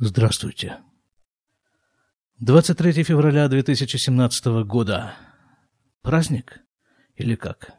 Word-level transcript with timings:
Здравствуйте. 0.00 0.76
23 2.38 3.02
февраля 3.02 3.48
2017 3.48 4.46
года. 4.64 5.14
Праздник? 6.02 6.60
Или 7.16 7.34
как? 7.34 7.72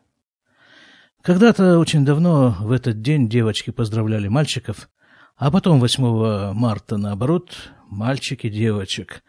Когда-то 1.22 1.80
очень 1.80 2.04
давно 2.04 2.58
в 2.60 2.74
этот 2.74 3.02
день 3.02 3.30
девочки 3.30 3.70
поздравляли 3.70 4.28
мальчиков, 4.28 4.90
а 5.38 5.50
потом 5.50 5.80
8 5.80 6.52
марта, 6.52 6.98
наоборот, 6.98 7.72
мальчики 7.88 8.50
девочек. 8.50 9.24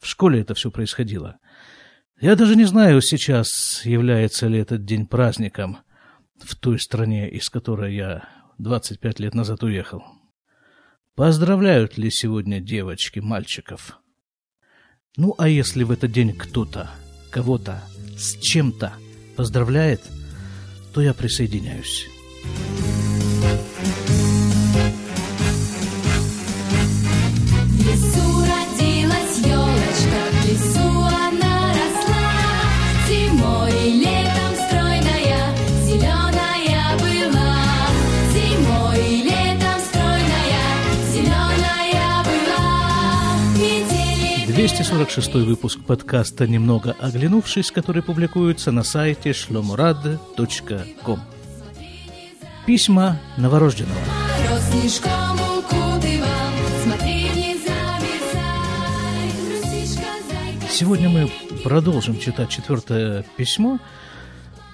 В 0.00 0.08
школе 0.08 0.40
это 0.40 0.54
все 0.54 0.72
происходило. 0.72 1.38
Я 2.20 2.34
даже 2.34 2.56
не 2.56 2.64
знаю 2.64 3.02
сейчас, 3.02 3.82
является 3.84 4.48
ли 4.48 4.58
этот 4.58 4.84
день 4.84 5.06
праздником 5.06 5.78
в 6.40 6.56
той 6.56 6.80
стране, 6.80 7.30
из 7.30 7.48
которой 7.48 7.94
я 7.94 8.28
25 8.58 9.20
лет 9.20 9.34
назад 9.34 9.62
уехал. 9.62 10.02
Поздравляют 11.14 11.98
ли 11.98 12.10
сегодня 12.10 12.58
девочки 12.58 13.18
мальчиков? 13.18 13.98
Ну, 15.18 15.34
а 15.36 15.46
если 15.46 15.84
в 15.84 15.90
этот 15.90 16.10
день 16.10 16.32
кто-то, 16.34 16.90
кого-то, 17.30 17.82
с 18.16 18.40
чем-то 18.40 18.94
поздравляет, 19.36 20.00
то 20.94 21.02
я 21.02 21.12
присоединяюсь. 21.12 22.08
Шестой 45.12 45.44
выпуск 45.44 45.80
подкаста 45.84 46.46
«Немного 46.46 46.96
оглянувшись», 47.00 47.72
который 47.72 48.02
публикуется 48.02 48.70
на 48.70 48.84
сайте 48.84 49.32
шломурад.ком. 49.32 51.20
Письма 52.64 53.20
новорожденного. 53.36 53.98
Сегодня 60.70 61.08
мы 61.08 61.30
продолжим 61.64 62.18
читать 62.18 62.48
четвертое 62.48 63.24
письмо. 63.36 63.80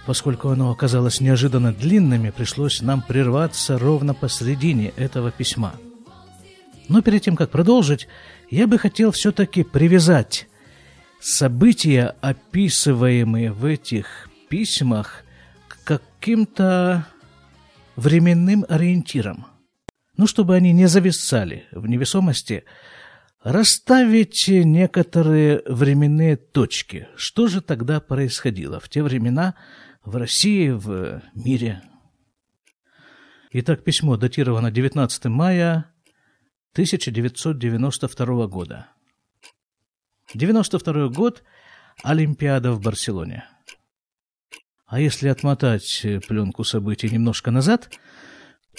Поскольку 0.07 0.51
оно 0.51 0.71
оказалось 0.71 1.21
неожиданно 1.21 1.73
длинным, 1.73 2.31
пришлось 2.33 2.83
нам 2.83 3.01
прерваться 3.01 3.79
ровно 3.79 4.13
посредине 4.13 4.93
этого 4.97 5.31
письма. 5.31 5.73
Но 6.89 7.03
перед 7.03 7.23
тем, 7.23 7.37
как 7.37 7.51
продолжить, 7.51 8.09
я 8.51 8.67
бы 8.67 8.79
хотел 8.79 9.13
все-таки 9.13 9.63
привязать 9.63 10.49
события, 11.21 12.15
описываемые 12.21 13.53
в 13.53 13.65
этих 13.65 14.29
письмах, 14.49 15.25
к 15.69 15.85
каким-то 15.85 17.07
временным 17.97 18.65
ориентирам. 18.69 19.47
Ну, 20.17 20.27
чтобы 20.27 20.57
они 20.57 20.73
не 20.73 20.87
зависали 20.87 21.67
в 21.73 21.87
невесомости, 21.87 22.65
расставить 23.43 24.49
некоторые 24.49 25.63
временные 25.67 26.37
точки. 26.37 27.09
Что 27.17 27.49
же 27.49 27.61
тогда 27.61 28.01
происходило 28.01 28.81
в 28.81 28.89
те 28.89 29.03
времена 29.03 29.55
в 30.05 30.17
России, 30.17 30.71
в 30.71 31.23
мире? 31.35 31.83
Итак, 33.53 33.85
письмо 33.85 34.17
датировано 34.17 34.71
19 34.71 35.27
мая 35.27 35.87
1992 36.79 38.47
года. 38.47 38.87
92 40.33 41.09
год– 41.09 41.43
Олимпиада 42.05 42.71
в 42.71 42.81
Барселоне. 42.81 43.49
А 44.87 45.01
если 45.01 45.27
отмотать 45.27 46.07
пленку 46.29 46.63
событий 46.63 47.11
немножко 47.11 47.51
назад, 47.51 47.91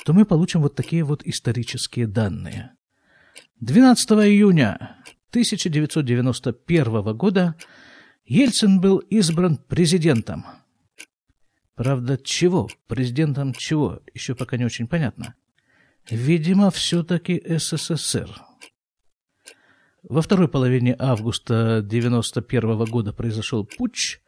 то 0.06 0.14
мы 0.14 0.24
получим 0.24 0.62
вот 0.62 0.76
такие 0.76 1.04
вот 1.04 1.24
исторические 1.26 2.08
данные. 2.08 2.72
12 3.60 4.12
июня 4.12 4.96
1991 5.32 7.18
года 7.18 7.56
Ельцин 8.24 8.80
был 8.80 9.00
избран 9.00 9.58
президентом. 9.58 10.46
Правда, 11.76 12.18
чего? 12.18 12.70
Президентом 12.88 13.54
чего? 13.54 14.02
Еще 14.14 14.36
пока 14.36 14.56
не 14.56 14.64
очень 14.64 14.88
понятно. 14.88 15.36
Видимо, 16.12 16.72
все-таки 16.72 17.42
СССР. 17.46 18.30
Во 20.04 20.22
второй 20.22 20.48
половине 20.48 20.96
августа 20.98 21.78
1991 21.78 22.86
года 22.86 23.14
произошел 23.14 23.66
путч. 23.66 24.20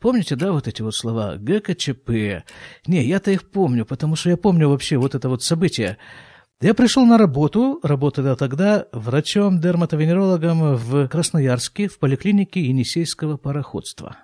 Помните, 0.00 0.36
да, 0.36 0.52
вот 0.52 0.68
эти 0.68 0.82
вот 0.82 0.94
слова 0.94 1.36
ГКЧП? 1.36 2.44
Не, 2.86 3.04
я-то 3.04 3.30
их 3.30 3.50
помню, 3.50 3.86
потому 3.86 4.16
что 4.16 4.30
я 4.30 4.36
помню 4.36 4.68
вообще 4.68 4.96
вот 4.96 5.14
это 5.14 5.28
вот 5.28 5.42
событие. 5.42 5.98
Я 6.60 6.74
пришел 6.74 7.06
на 7.06 7.16
работу, 7.16 7.80
работал 7.82 8.36
тогда 8.36 8.86
врачом-дерматовенерологом 8.92 10.76
в 10.76 11.08
Красноярске 11.08 11.88
в 11.88 11.98
поликлинике 11.98 12.60
Енисейского 12.60 13.36
пароходства. 13.36 14.18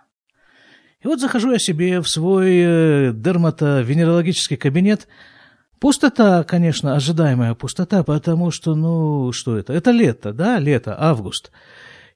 И 1.01 1.07
вот 1.07 1.21
захожу 1.21 1.53
я 1.53 1.59
себе 1.59 2.01
в 2.01 2.09
свой 2.09 2.51
э, 2.57 3.13
дерматовенерологический 3.15 4.57
кабинет– 4.57 5.09
Пустота, 5.85 6.45
конечно, 6.45 6.97
ожидаемая 6.97 7.55
пустота, 7.55 8.03
потому 8.05 8.51
что, 8.51 8.75
ну, 8.75 9.33
что 9.33 9.59
это? 9.59 9.75
Это 9.75 9.91
лето, 9.91 10.33
да, 10.33 10.59
лето, 10.59 10.97
август. 10.99 11.53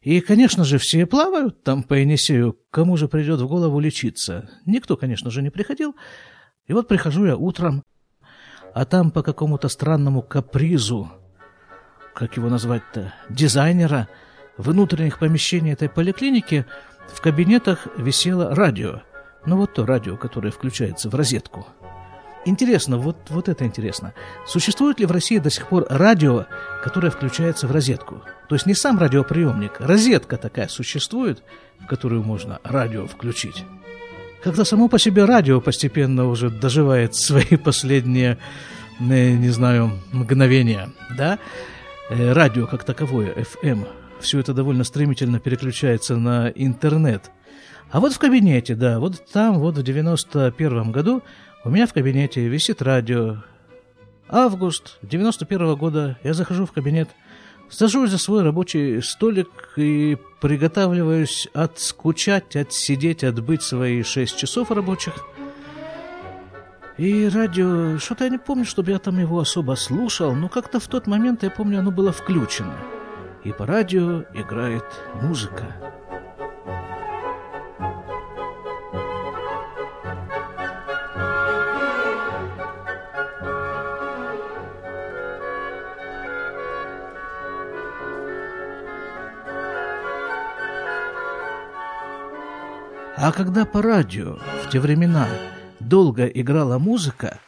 И, 0.00 0.22
конечно 0.22 0.64
же, 0.64 0.78
все 0.78 1.04
плавают 1.04 1.64
там 1.64 1.82
по 1.82 1.92
Енисею. 1.92 2.56
Кому 2.70 2.96
же 2.96 3.08
придет 3.08 3.42
в 3.42 3.46
голову 3.46 3.78
лечиться? 3.78 4.48
Никто, 4.64 4.96
конечно 4.96 5.30
же, 5.30 5.42
не 5.42 5.50
приходил. 5.50 5.94
И 6.66 6.72
вот 6.72 6.88
прихожу 6.88 7.26
я 7.26 7.36
утром, 7.36 7.82
а 8.72 8.86
там 8.86 9.10
по 9.10 9.22
какому-то 9.22 9.68
странному 9.68 10.22
капризу, 10.22 11.12
как 12.14 12.38
его 12.38 12.48
назвать-то, 12.48 13.12
дизайнера, 13.28 14.08
внутренних 14.56 15.18
помещений 15.18 15.74
этой 15.74 15.90
поликлиники 15.90 16.64
в 17.06 17.20
кабинетах 17.20 17.86
висело 17.98 18.54
радио. 18.54 19.02
Ну 19.44 19.58
вот 19.58 19.74
то 19.74 19.84
радио, 19.84 20.16
которое 20.16 20.52
включается 20.52 21.10
в 21.10 21.14
розетку– 21.14 21.66
Интересно, 22.44 22.97
вот, 22.97 23.16
вот 23.28 23.49
это 23.49 23.66
интересно. 23.66 24.15
Существует 24.47 25.00
ли 25.00 25.06
в 25.06 25.10
России 25.10 25.38
до 25.38 25.50
сих 25.50 25.66
пор 25.66 25.87
радио, 25.88 26.47
которое 26.82 27.10
включается 27.10 27.66
в 27.66 27.72
розетку? 27.72 28.22
То 28.49 28.54
есть 28.54 28.66
не 28.66 28.75
сам 28.75 28.99
радиоприемник, 28.99 29.81
розетка 29.81 30.37
такая 30.37 30.69
существует, 30.69 31.43
в 31.81 31.87
которую 31.87 32.22
можно 32.22 32.60
радио 32.62 33.06
включить. 33.06 33.65
Когда 34.43 34.65
само 34.65 34.88
по 34.88 34.99
себе 34.99 35.25
радио 35.25 35.60
постепенно 35.60 36.28
уже 36.28 36.49
доживает 36.49 37.15
свои 37.16 37.56
последние, 37.56 38.38
не, 39.00 39.37
не 39.37 39.50
знаю, 39.50 39.93
мгновения, 40.12 40.91
да? 41.16 41.38
Э, 42.09 42.32
радио 42.32 42.66
как 42.66 42.84
таковое, 42.84 43.34
FM, 43.34 43.87
все 44.20 44.38
это 44.38 44.55
довольно 44.55 44.84
стремительно 44.84 45.41
переключается 45.41 46.16
на 46.16 46.49
интернет. 46.49 47.31
А 47.91 48.00
вот 48.00 48.12
в 48.12 48.19
кабинете, 48.19 48.75
да, 48.75 48.99
вот 49.00 49.25
там, 49.32 49.59
вот 49.59 49.76
в 49.78 49.82
91 49.82 50.93
году 50.93 51.22
у 51.64 51.70
меня 51.70 51.86
в 51.86 51.92
кабинете 51.92 52.46
висит 52.46 52.82
радио. 52.82 53.38
Август 54.28 54.98
91 55.02 55.62
-го 55.62 55.76
года. 55.76 56.19
Я 56.22 56.34
захожу 56.34 56.66
в 56.66 56.72
кабинет, 56.72 57.08
сажусь 57.69 58.10
за 58.10 58.19
свой 58.19 58.42
рабочий 58.42 59.02
столик 59.02 59.48
и 59.76 60.16
приготавливаюсь 60.41 61.48
отскучать, 61.54 62.54
отсидеть, 62.56 63.24
отбыть 63.24 63.62
свои 63.62 64.02
шесть 64.02 64.36
часов 64.36 64.70
рабочих. 64.70 65.14
И 66.96 67.28
радио, 67.28 67.98
что-то 67.98 68.25
я 68.25 68.30
не 68.30 68.38
помню, 68.38 68.64
чтобы 68.64 68.90
я 68.90 68.98
там 68.98 69.19
его 69.19 69.38
особо 69.38 69.75
слушал, 69.76 70.34
но 70.34 70.48
как-то 70.48 70.80
в 70.80 70.88
тот 70.88 71.06
момент, 71.06 71.42
я 71.42 71.50
помню, 71.50 71.78
оно 71.78 71.90
было 71.90 72.12
включено. 72.12 72.76
И 73.44 73.52
по 73.52 73.66
радио 73.66 74.25
играет 74.34 74.84
музыка. 75.22 75.97
А 93.20 93.32
когда 93.32 93.65
по 93.65 93.82
радио 93.82 94.38
в 94.62 94.70
те 94.70 94.79
времена 94.79 95.26
долго 95.81 96.25
играла 96.26 96.79
музыка, 96.79 97.41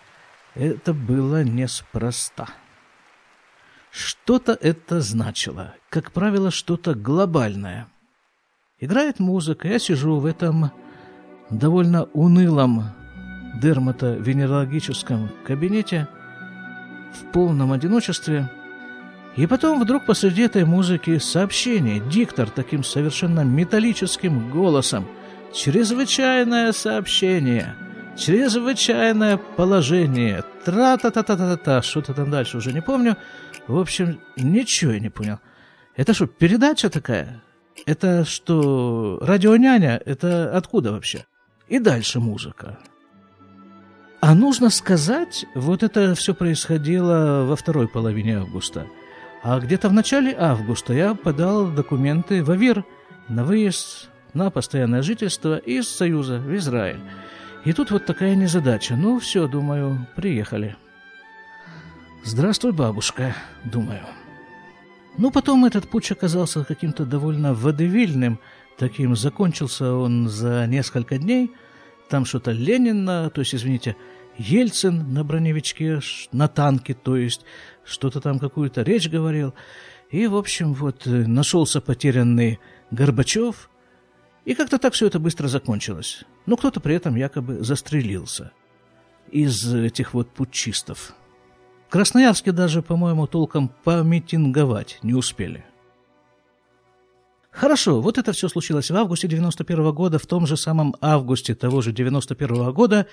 это 0.56 0.92
было 0.92 1.44
неспроста. 1.44 2.48
Что-то 3.92 4.58
это 4.60 5.00
значило, 5.00 5.74
как 5.88 6.10
правило, 6.10 6.50
что-то 6.50 6.96
глобальное. 6.96 7.86
Играет 8.80 9.20
музыка, 9.20 9.68
я 9.68 9.78
сижу 9.78 10.16
в 10.16 10.26
этом 10.26 10.72
довольно 11.50 12.04
унылом 12.14 12.86
дерматовенерологическом 13.62 15.30
кабинете 15.46 16.08
в 17.14 17.30
полном 17.30 17.70
одиночестве, 17.70 18.50
И 19.36 19.46
потом 19.46 19.80
вдруг 19.80 20.04
посреди 20.04 20.42
этой 20.42 20.64
музыки 20.64 21.18
сообщение, 21.18 22.00
диктор 22.00 22.50
таким 22.50 22.82
совершенно 22.82 23.44
металлическим 23.44 24.50
голосом. 24.50 25.06
Чрезвычайное 25.52 26.70
сообщение, 26.72 27.74
чрезвычайное 28.16 29.36
положение, 29.36 30.44
тра-та-та-та-та-та, 30.64 31.82
что-то 31.82 32.14
там 32.14 32.30
дальше 32.30 32.58
уже 32.58 32.72
не 32.72 32.80
помню. 32.80 33.16
В 33.66 33.76
общем, 33.76 34.20
ничего 34.36 34.92
я 34.92 35.00
не 35.00 35.10
понял. 35.10 35.38
Это 35.96 36.14
что, 36.14 36.26
передача 36.26 36.88
такая? 36.88 37.42
Это 37.84 38.24
что, 38.24 39.18
радионяня? 39.22 40.00
Это 40.04 40.56
откуда 40.56 40.92
вообще? 40.92 41.26
И 41.68 41.78
дальше 41.80 42.20
музыка. 42.20 42.78
А 44.20 44.34
нужно 44.34 44.70
сказать, 44.70 45.46
вот 45.54 45.82
это 45.82 46.14
все 46.14 46.34
происходило 46.34 47.44
во 47.44 47.56
второй 47.56 47.88
половине 47.88 48.38
августа. 48.38 48.86
А 49.42 49.58
где-то 49.58 49.88
в 49.88 49.92
начале 49.92 50.36
августа 50.38 50.92
я 50.92 51.14
подал 51.14 51.66
документы 51.68 52.44
в 52.44 52.50
АВИР 52.50 52.84
на 53.28 53.44
выезд 53.44 54.09
на 54.34 54.50
постоянное 54.50 55.02
жительство 55.02 55.56
из 55.56 55.88
Союза 55.88 56.38
в 56.38 56.54
Израиль. 56.56 57.00
И 57.64 57.72
тут 57.72 57.90
вот 57.90 58.06
такая 58.06 58.34
незадача. 58.34 58.96
Ну, 58.96 59.18
все, 59.18 59.46
думаю, 59.46 60.06
приехали. 60.16 60.76
Здравствуй, 62.24 62.72
бабушка, 62.72 63.34
думаю. 63.64 64.02
Ну, 65.18 65.30
потом 65.30 65.64
этот 65.64 65.88
путь 65.88 66.10
оказался 66.10 66.64
каким-то 66.64 67.04
довольно 67.04 67.52
водевильным. 67.54 68.38
Таким 68.78 69.16
закончился 69.16 69.92
он 69.94 70.28
за 70.28 70.66
несколько 70.66 71.18
дней. 71.18 71.50
Там 72.08 72.24
что-то 72.24 72.52
Ленин, 72.52 73.06
то 73.06 73.32
есть, 73.36 73.54
извините, 73.54 73.96
Ельцин 74.38 75.12
на 75.12 75.22
броневичке, 75.22 76.00
на 76.32 76.48
танке, 76.48 76.94
то 76.94 77.16
есть, 77.16 77.44
что-то 77.84 78.20
там 78.20 78.38
какую-то 78.38 78.82
речь 78.82 79.08
говорил. 79.08 79.54
И, 80.10 80.26
в 80.26 80.36
общем, 80.36 80.74
вот 80.74 81.06
э, 81.06 81.10
нашелся 81.10 81.80
потерянный 81.80 82.58
Горбачев, 82.90 83.70
и 84.44 84.54
как-то 84.54 84.78
так 84.78 84.94
все 84.94 85.06
это 85.06 85.18
быстро 85.18 85.48
закончилось. 85.48 86.24
Но 86.46 86.56
кто-то 86.56 86.80
при 86.80 86.94
этом 86.94 87.16
якобы 87.16 87.62
застрелился 87.62 88.52
из 89.30 89.72
этих 89.72 90.14
вот 90.14 90.30
путчистов. 90.30 91.14
В 91.88 91.92
Красноярске 91.92 92.52
даже, 92.52 92.82
по-моему, 92.82 93.26
толком 93.26 93.68
помитинговать 93.84 94.98
не 95.02 95.14
успели. 95.14 95.64
Хорошо, 97.50 98.00
вот 98.00 98.16
это 98.16 98.32
все 98.32 98.48
случилось 98.48 98.90
в 98.90 98.96
августе 98.96 99.26
91 99.26 99.80
-го 99.80 99.92
года. 99.92 100.18
В 100.18 100.26
том 100.26 100.46
же 100.46 100.56
самом 100.56 100.94
августе 101.00 101.54
того 101.54 101.82
же 101.82 101.92
91 101.92 102.62
-го 102.62 102.72
года 102.72 103.06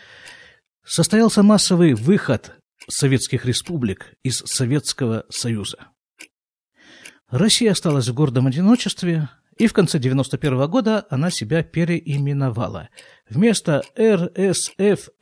состоялся 0.86 1.44
массовый 1.44 1.96
выход 1.96 2.54
советских 2.88 3.46
республик 3.46 4.14
из 4.24 4.38
Советского 4.46 5.26
Союза. 5.30 5.88
Россия 7.30 7.72
осталась 7.72 8.08
в 8.08 8.14
гордом 8.14 8.48
одиночестве, 8.48 9.30
и 9.58 9.68
в 9.68 9.74
конце 9.74 10.00
91 10.00 10.54
-го 10.54 10.68
года 10.68 11.06
она 11.10 11.30
себя 11.32 11.64
переименовала. 11.64 12.90
Вместо 13.30 13.84
РСФСР, 14.00 15.14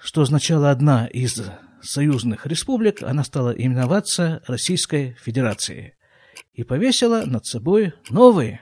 что 0.00 0.22
означало 0.22 0.70
одна 0.70 1.06
из 1.06 1.42
союзных 1.82 2.46
республик, 2.46 3.02
она 3.02 3.24
стала 3.24 3.50
именоваться 3.50 4.42
Российской 4.46 5.16
Федерацией 5.20 5.94
и 6.52 6.62
повесила 6.64 7.24
над 7.26 7.46
собой 7.46 7.94
новый 8.10 8.60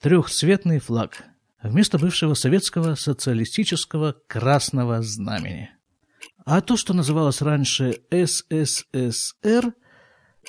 трехцветный 0.00 0.78
флаг 0.78 1.24
вместо 1.62 1.98
бывшего 1.98 2.34
советского 2.34 2.94
социалистического 2.96 4.16
красного 4.26 5.02
знамени. 5.02 5.70
А 6.44 6.60
то, 6.60 6.76
что 6.76 6.92
называлось 6.92 7.40
раньше 7.40 7.98
СССР, 8.10 9.74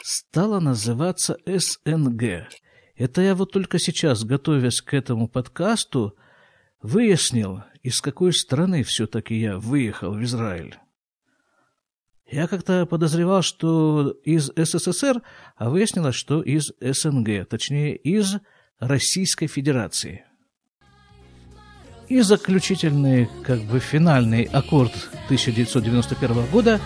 стало 0.02 0.60
называться 0.60 1.38
СНГ. 1.46 2.48
Это 2.96 3.22
я 3.22 3.36
вот 3.36 3.52
только 3.52 3.80
сейчас, 3.80 4.24
готовясь 4.24 4.82
к 4.82 4.94
этому 4.94 5.28
подкасту, 5.28 6.16
выяснил, 6.82 7.64
из 7.82 8.02
какой 8.02 8.34
страны 8.34 8.84
все-таки 8.84 9.36
я 9.40 9.58
выехал 9.58 10.14
в 10.14 10.24
Израиль. 10.24 10.78
Я 12.30 12.48
как-то 12.48 12.86
подозревал, 12.86 13.42
что 13.42 14.10
из 14.24 14.52
СССР, 14.56 15.22
а 15.56 15.70
выяснилось, 15.70 16.16
что 16.16 16.42
из 16.42 16.72
СНГ, 16.80 17.48
точнее, 17.48 17.96
из 17.96 18.38
Российской 18.80 19.48
Федерации– 19.48 20.26
и 22.10 22.22
заключительный, 22.22 23.30
как 23.44 23.62
бы 23.62 23.80
финальный 23.80 24.44
аккорд 24.44 24.92
1991 25.26 26.46
года 26.48 26.80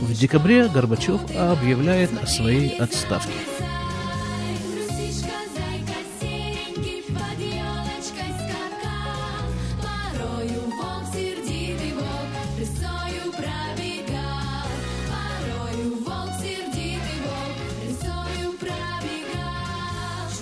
в 0.00 0.12
декабре 0.12 0.68
Горбачев 0.68 1.20
объявляет 1.36 2.10
о 2.22 2.26
своей 2.26 2.76
отставке. 2.76 3.32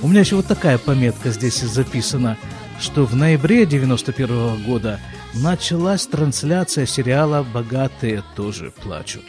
У 0.06 0.08
меня 0.08 0.20
еще 0.20 0.36
вот 0.36 0.46
такая 0.46 0.78
пометка 0.78 1.30
здесь 1.30 1.60
записана– 1.60 2.38
что 2.78 3.06
в 3.06 3.16
ноябре 3.16 3.66
91 3.66 4.64
года 4.64 5.00
началась 5.34 6.06
трансляция 6.06 6.86
сериала 6.86 7.44
«Богатые 7.54 8.22
тоже 8.34 8.70
плачут». 8.70 9.24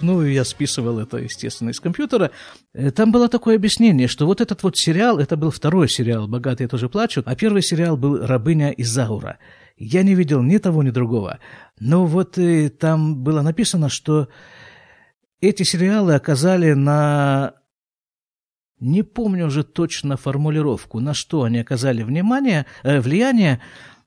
Ну, 0.00 0.22
я 0.22 0.44
списывал 0.44 0.98
это, 0.98 1.18
естественно, 1.18 1.70
из 1.70 1.80
компьютера. 1.80 2.30
Э, 2.72 2.90
там 2.90 3.12
было 3.12 3.28
такое 3.28 3.56
объяснение, 3.56 4.08
что 4.08 4.26
вот 4.26 4.40
этот 4.40 4.62
вот 4.62 4.78
сериал, 4.78 5.18
это 5.18 5.36
был 5.36 5.50
второй 5.50 5.88
сериал 5.88 6.26
«Богатые 6.26 6.68
тоже 6.68 6.88
плачут», 6.88 7.28
а 7.28 7.36
первый 7.36 7.62
сериал 7.62 7.96
был 7.96 8.26
«Рабыня 8.26 8.70
Изаура». 8.70 9.38
Я 9.76 10.02
не 10.02 10.14
видел 10.14 10.42
ни 10.42 10.58
того, 10.58 10.82
ни 10.82 10.90
другого. 10.90 11.38
Но 11.78 12.06
вот 12.06 12.38
и 12.38 12.66
э, 12.66 12.70
там 12.70 13.22
было 13.22 13.42
написано, 13.42 13.88
что 13.90 14.28
эти 15.40 15.62
сериалы 15.62 16.14
оказали 16.14 16.72
на 16.72 17.59
не 18.80 19.02
помню 19.02 19.46
уже 19.46 19.62
точно 19.62 20.16
формулировку, 20.16 21.00
на 21.00 21.14
что 21.14 21.42
они 21.44 21.58
оказали 21.58 22.02
внимание, 22.02 22.66
э, 22.82 23.00
влияние, 23.00 23.60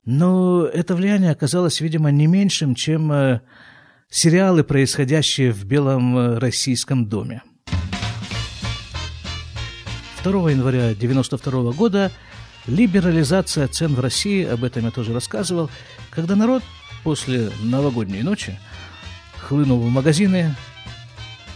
но 0.06 0.66
это 0.66 0.96
влияние 0.96 1.32
оказалось, 1.32 1.80
видимо, 1.80 2.12
не 2.12 2.28
меньшим, 2.28 2.76
чем 2.76 3.12
э, 3.12 3.42
сериалы, 4.10 4.64
происходящие 4.64 5.52
в 5.52 5.64
Белом 5.66 6.18
э, 6.18 6.38
российском 6.40 7.06
доме. 7.06 7.44
2 10.24 10.52
января 10.52 10.90
1992 10.92 11.72
года 11.74 12.12
либерализация 12.66 13.68
цен 13.68 13.94
в 13.94 14.00
России, 14.00 14.46
об 14.46 14.64
этом 14.64 14.86
я 14.86 14.92
тоже 14.92 15.14
рассказывал, 15.14 15.70
когда 16.10 16.36
народ 16.36 16.64
после 17.04 17.52
новогодней 17.62 18.24
ночи 18.24 18.58
хлынул 19.38 19.80
в 19.80 19.90
магазины, 19.90 20.56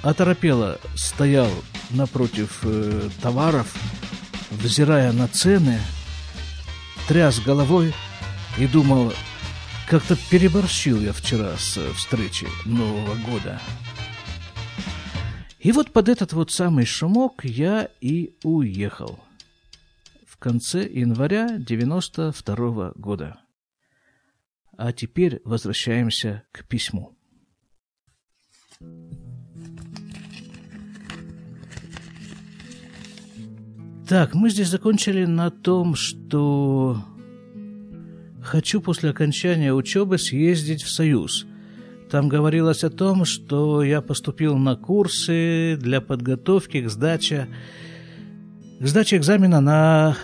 оторопело 0.03 0.80
стоял 0.96 1.50
напротив 1.91 2.60
э, 2.63 3.10
товаров, 3.22 3.74
взирая 4.51 5.12
на 5.12 5.27
цены, 5.27 5.79
тряс 7.08 7.39
головой 7.39 7.94
и 8.58 8.67
думал, 8.67 9.13
как-то 9.88 10.17
переборщил 10.29 11.00
я 11.00 11.13
вчера 11.13 11.56
с 11.58 11.79
встречи 11.94 12.48
Нового 12.65 13.15
года. 13.15 13.62
И 15.60 15.72
вот 15.72 15.91
под 15.91 16.10
этот 16.10 16.34
вот 16.34 16.51
самый 16.51 16.86
шумок 16.86 17.44
я 17.44 17.89
и 18.00 18.36
уехал. 18.44 19.20
В 20.25 20.38
конце 20.38 20.88
января 20.88 21.58
92 21.58 22.56
-го 22.56 22.91
года. 22.96 23.39
А 24.77 24.94
теперь 24.94 25.41
возвращаемся 25.44 26.44
к 26.51 26.67
письму. 26.67 27.17
Так, 34.08 34.34
мы 34.34 34.50
здесь 34.50 34.70
закончили 34.70 35.26
на 35.26 35.52
том, 35.52 35.96
что 35.96 37.04
хочу 38.42 38.80
после 38.80 39.10
окончания 39.10 39.74
учебы 39.74 40.18
съездить 40.18 40.82
в 40.82 40.90
Союз. 40.90 41.46
Там 42.10 42.30
говорилось 42.30 42.86
о 42.86 42.90
том, 42.90 43.26
что 43.26 43.84
я 43.84 44.02
поступил 44.02 44.58
на 44.58 44.78
курсы 44.78 45.78
для 45.82 46.00
подготовки 46.00 46.82
к 46.82 46.90
сдаче, 46.90 47.50
к 48.80 48.88
сдаче 48.88 49.18
экзамена 49.18 49.60
на 49.60 50.16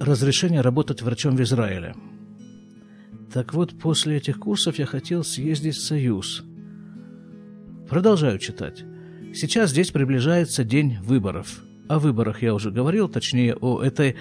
разрешение 0.00 0.60
работать 0.60 1.00
врачом 1.00 1.36
в 1.36 1.42
Израиле. 1.42 1.94
Так 3.32 3.54
вот, 3.54 3.78
после 3.78 4.16
этих 4.16 4.40
курсов 4.40 4.76
я 4.80 4.86
хотел 4.86 5.22
съездить 5.22 5.76
в 5.76 5.84
Союз. 5.84 6.42
Продолжаю 7.88 8.40
читать. 8.40 8.82
Сейчас 9.34 9.70
здесь 9.70 9.92
приближается 9.92 10.64
день 10.64 10.98
выборов– 11.00 11.60
о 11.90 11.98
выборах 11.98 12.40
я 12.42 12.54
уже 12.54 12.70
говорил, 12.70 13.08
точнее, 13.08 13.56
о 13.56 13.82
этой 13.82 14.14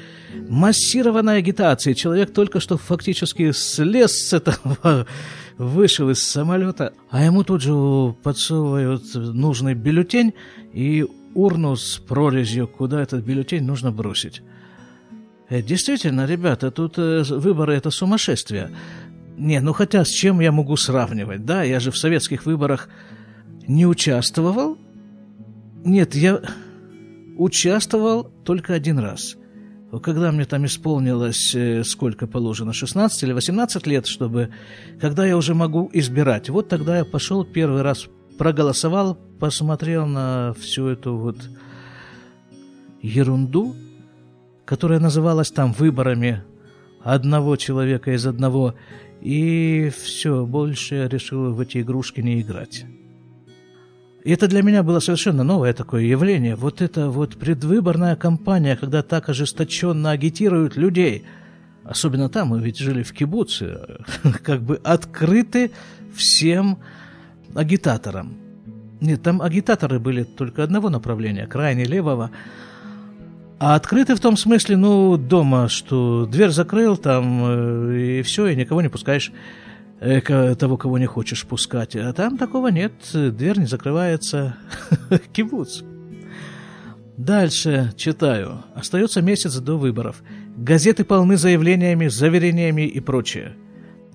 массированной 0.49 1.37
агитации. 1.37 1.93
Человек 1.93 2.33
только 2.33 2.59
что 2.59 2.77
фактически 2.77 3.51
слез 3.51 4.27
с 4.27 4.33
этого, 4.33 5.05
вышел 5.59 6.09
из 6.09 6.27
самолета, 6.27 6.93
а 7.11 7.23
ему 7.23 7.43
тут 7.43 7.61
же 7.61 8.15
подсовывают 8.23 9.13
нужный 9.13 9.75
бюллетень 9.75 10.33
и 10.73 11.05
урну 11.35 11.75
с 11.75 11.99
прорезью, 11.99 12.67
куда 12.67 13.03
этот 13.03 13.23
бюллетень 13.23 13.63
нужно 13.63 13.91
бросить. 13.91 14.41
Э, 15.47 15.61
действительно, 15.61 16.25
ребята, 16.25 16.71
тут 16.71 16.97
э, 16.97 17.21
выборы– 17.21 17.73
это 17.75 17.91
сумасшествие. 17.91 18.71
Не, 19.37 19.61
ну 19.61 19.73
хотя 19.73 20.03
с 20.05 20.09
чем 20.09 20.39
я 20.39 20.51
могу 20.51 20.75
сравнивать, 20.75 21.45
да? 21.45 21.61
Я 21.61 21.79
же 21.79 21.91
в 21.91 21.97
советских 21.97 22.47
выборах 22.47 22.89
не 23.67 23.85
участвовал. 23.85 24.79
Нет, 25.85 26.15
я 26.15 26.41
участвовал 27.39 28.25
только 28.43 28.73
один 28.73 28.99
раз. 28.99 29.37
Когда 30.03 30.31
мне 30.31 30.45
там 30.45 30.65
исполнилось, 30.65 31.55
э, 31.55 31.83
сколько 31.83 32.27
положено, 32.27 32.73
16 32.73 33.23
или 33.23 33.31
18 33.31 33.87
лет, 33.87 34.05
чтобы, 34.05 34.49
когда 35.01 35.25
я 35.25 35.35
уже 35.35 35.55
могу 35.55 35.89
избирать. 35.93 36.49
Вот 36.49 36.67
тогда 36.67 36.97
я 36.97 37.05
пошел 37.05 37.43
первый 37.43 37.81
раз, 37.81 38.07
проголосовал, 38.37 39.17
посмотрел 39.39 40.05
на 40.05 40.53
всю 40.59 40.87
эту 40.87 41.15
вот 41.15 41.37
ерунду, 43.01 43.73
которая 44.65 44.99
называлась 44.99 45.49
там 45.49 45.71
выборами 45.71 46.43
одного 47.01 47.55
человека 47.55 48.13
из 48.13 48.27
одного, 48.27 48.75
и 49.21 49.91
все, 49.97 50.45
больше 50.45 50.95
я 50.95 51.07
решил 51.07 51.53
в 51.53 51.59
эти 51.61 51.81
игрушки 51.81 52.19
не 52.21 52.41
играть. 52.41 52.85
И 54.23 54.31
это 54.31 54.47
для 54.47 54.61
меня 54.61 54.83
было 54.83 54.99
совершенно 54.99 55.43
новое 55.43 55.73
такое 55.73 56.03
явление. 56.03 56.55
Вот 56.55 56.81
это 56.81 57.09
вот 57.09 57.37
предвыборная 57.37 58.15
кампания, 58.15 58.75
когда 58.75 59.01
так 59.01 59.29
ожесточенно 59.29 60.11
агитируют 60.11 60.75
людей. 60.75 61.25
Особенно 61.85 62.29
там, 62.29 62.49
мы 62.49 62.59
ведь 62.59 62.77
жили 62.77 63.03
в 63.03 63.13
кибуце, 63.13 63.99
как 64.43 64.61
бы 64.61 64.79
открыты 64.83 65.71
всем 66.13 66.79
агитаторам. 67.55 68.33
Нет, 68.99 69.23
там 69.23 69.41
агитаторы 69.41 69.99
были 69.99 70.23
только 70.23 70.63
одного 70.63 70.89
направления, 70.89 71.47
крайне 71.47 71.85
левого. 71.85 72.31
А 73.57 73.75
открыты 73.75 74.15
в 74.15 74.19
том 74.19 74.37
смысле, 74.37 74.77
ну, 74.77 75.17
дома, 75.17 75.69
что 75.69 76.25
дверь 76.25 76.49
закрыл 76.49 76.97
там, 76.97 77.43
э, 77.45 78.19
и 78.19 78.21
все, 78.21 78.47
и 78.47 78.55
никого 78.55 78.81
не 78.81 78.89
пускаешь 78.89 79.31
того, 79.99 80.77
кого 80.77 80.97
не 80.97 81.05
хочешь 81.05 81.45
пускать. 81.45 81.95
А 81.95 82.13
там 82.13 82.37
такого 82.37 82.69
нет, 82.69 82.93
дверь 83.13 83.59
не 83.59 83.65
закрывается. 83.65 84.55
Кибуц. 85.33 85.81
Дальше 87.17 87.91
читаю. 87.97 88.63
Остается 88.75 89.21
месяц 89.21 89.57
до 89.57 89.77
выборов. 89.77 90.23
Газеты 90.55 91.03
полны 91.03 91.35
заявлениями, 91.35 92.07
заверениями 92.07 92.83
и 92.83 93.01
прочее. 93.01 93.57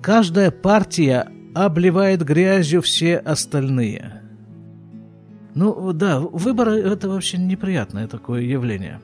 Каждая 0.01 0.51
партия 0.51 1.29
обливает 1.55 2.25
грязью 2.25 2.81
все 2.81 3.19
остальные. 3.19 4.23
Ну 5.55 5.93
да, 5.93 6.19
выборы 6.19 6.81
это 6.81 7.09
вообще 7.09 7.39
неприятное 7.39 8.09
такое 8.09 8.41
явление. 8.41 9.01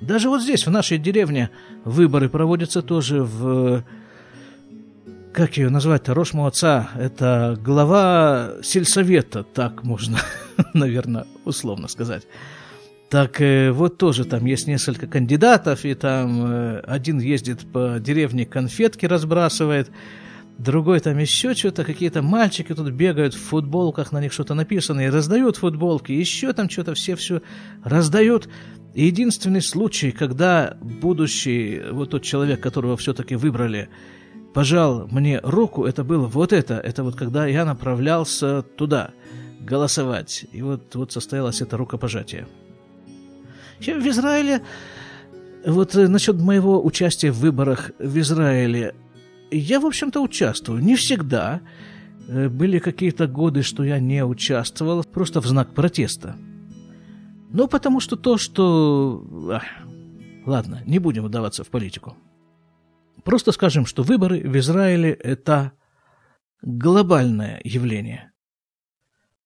Даже 0.00 0.28
вот 0.28 0.42
здесь, 0.42 0.66
в 0.66 0.70
нашей 0.70 0.98
деревне, 0.98 1.50
выборы 1.84 2.28
проводятся 2.28 2.80
тоже 2.80 3.22
в 3.22 3.84
как 5.32 5.56
ее 5.56 5.70
назвать-то, 5.70 6.14
Рошму 6.14 6.46
отца, 6.46 6.90
это 6.98 7.58
глава 7.62 8.54
сельсовета, 8.62 9.42
так 9.42 9.84
можно, 9.84 10.18
наверное, 10.74 11.26
условно 11.44 11.88
сказать. 11.88 12.26
Так 13.08 13.40
э, 13.40 13.72
вот 13.72 13.98
тоже 13.98 14.24
там 14.24 14.44
есть 14.46 14.66
несколько 14.66 15.06
кандидатов, 15.06 15.84
и 15.84 15.94
там 15.94 16.44
э, 16.44 16.80
один 16.80 17.18
ездит 17.18 17.60
по 17.72 17.98
деревне 18.00 18.46
конфетки 18.46 19.06
разбрасывает, 19.06 19.90
другой 20.58 21.00
там 21.00 21.18
еще 21.18 21.54
что-то, 21.54 21.84
какие-то 21.84 22.22
мальчики 22.22 22.74
тут 22.74 22.90
бегают 22.90 23.34
в 23.34 23.42
футболках, 23.42 24.12
на 24.12 24.20
них 24.20 24.32
что-то 24.32 24.54
написано, 24.54 25.00
и 25.00 25.10
раздают 25.10 25.56
футболки, 25.56 26.12
еще 26.12 26.52
там 26.52 26.70
что-то 26.70 26.94
все 26.94 27.16
все 27.16 27.42
раздают. 27.82 28.48
И 28.94 29.06
единственный 29.06 29.62
случай, 29.62 30.10
когда 30.10 30.76
будущий, 30.80 31.82
вот 31.90 32.10
тот 32.10 32.22
человек, 32.22 32.60
которого 32.60 32.96
все-таки 32.96 33.36
выбрали, 33.36 33.88
пожал 34.54 35.06
мне 35.08 35.40
руку, 35.42 35.84
это 35.84 36.04
было 36.04 36.26
вот 36.26 36.52
это, 36.52 36.74
это 36.74 37.02
вот 37.04 37.16
когда 37.16 37.46
я 37.46 37.64
направлялся 37.64 38.62
туда 38.62 39.10
голосовать. 39.60 40.46
И 40.52 40.62
вот, 40.62 40.94
вот 40.94 41.12
состоялось 41.12 41.60
это 41.60 41.76
рукопожатие. 41.76 42.46
В 43.78 44.08
Израиле, 44.08 44.62
вот 45.64 45.94
э, 45.94 46.08
насчет 46.08 46.36
моего 46.36 46.84
участия 46.84 47.30
в 47.30 47.38
выборах 47.38 47.92
в 47.98 48.18
Израиле, 48.18 48.94
я, 49.50 49.80
в 49.80 49.86
общем-то, 49.86 50.20
участвую. 50.20 50.82
Не 50.82 50.96
всегда. 50.96 51.60
Э, 52.28 52.48
были 52.48 52.78
какие-то 52.78 53.26
годы, 53.26 53.62
что 53.62 53.84
я 53.84 53.98
не 53.98 54.24
участвовал, 54.24 55.04
просто 55.04 55.40
в 55.40 55.46
знак 55.46 55.74
протеста. 55.74 56.36
Ну, 57.52 57.68
потому 57.68 58.00
что 58.00 58.16
то, 58.16 58.38
что... 58.38 59.24
Ах, 59.52 59.64
ладно, 60.46 60.82
не 60.86 60.98
будем 60.98 61.24
вдаваться 61.24 61.64
в 61.64 61.68
политику. 61.68 62.16
Просто 63.24 63.52
скажем, 63.52 63.86
что 63.86 64.02
выборы 64.02 64.40
в 64.40 64.56
Израиле– 64.58 65.12
это 65.12 65.72
глобальное 66.62 67.60
явление. 67.64 68.32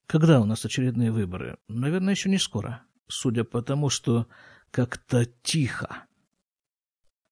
Когда 0.07 0.41
у 0.41 0.45
нас 0.45 0.65
очередные 0.65 1.11
выборы? 1.11 1.57
Наверное, 1.69 2.15
еще 2.15 2.29
не 2.29 2.39
скоро, 2.39 2.83
судя 3.09 3.45
по 3.45 3.63
тому, 3.63 3.89
что 3.89 4.27
как-то 4.71 5.25
тихо. 5.43 6.05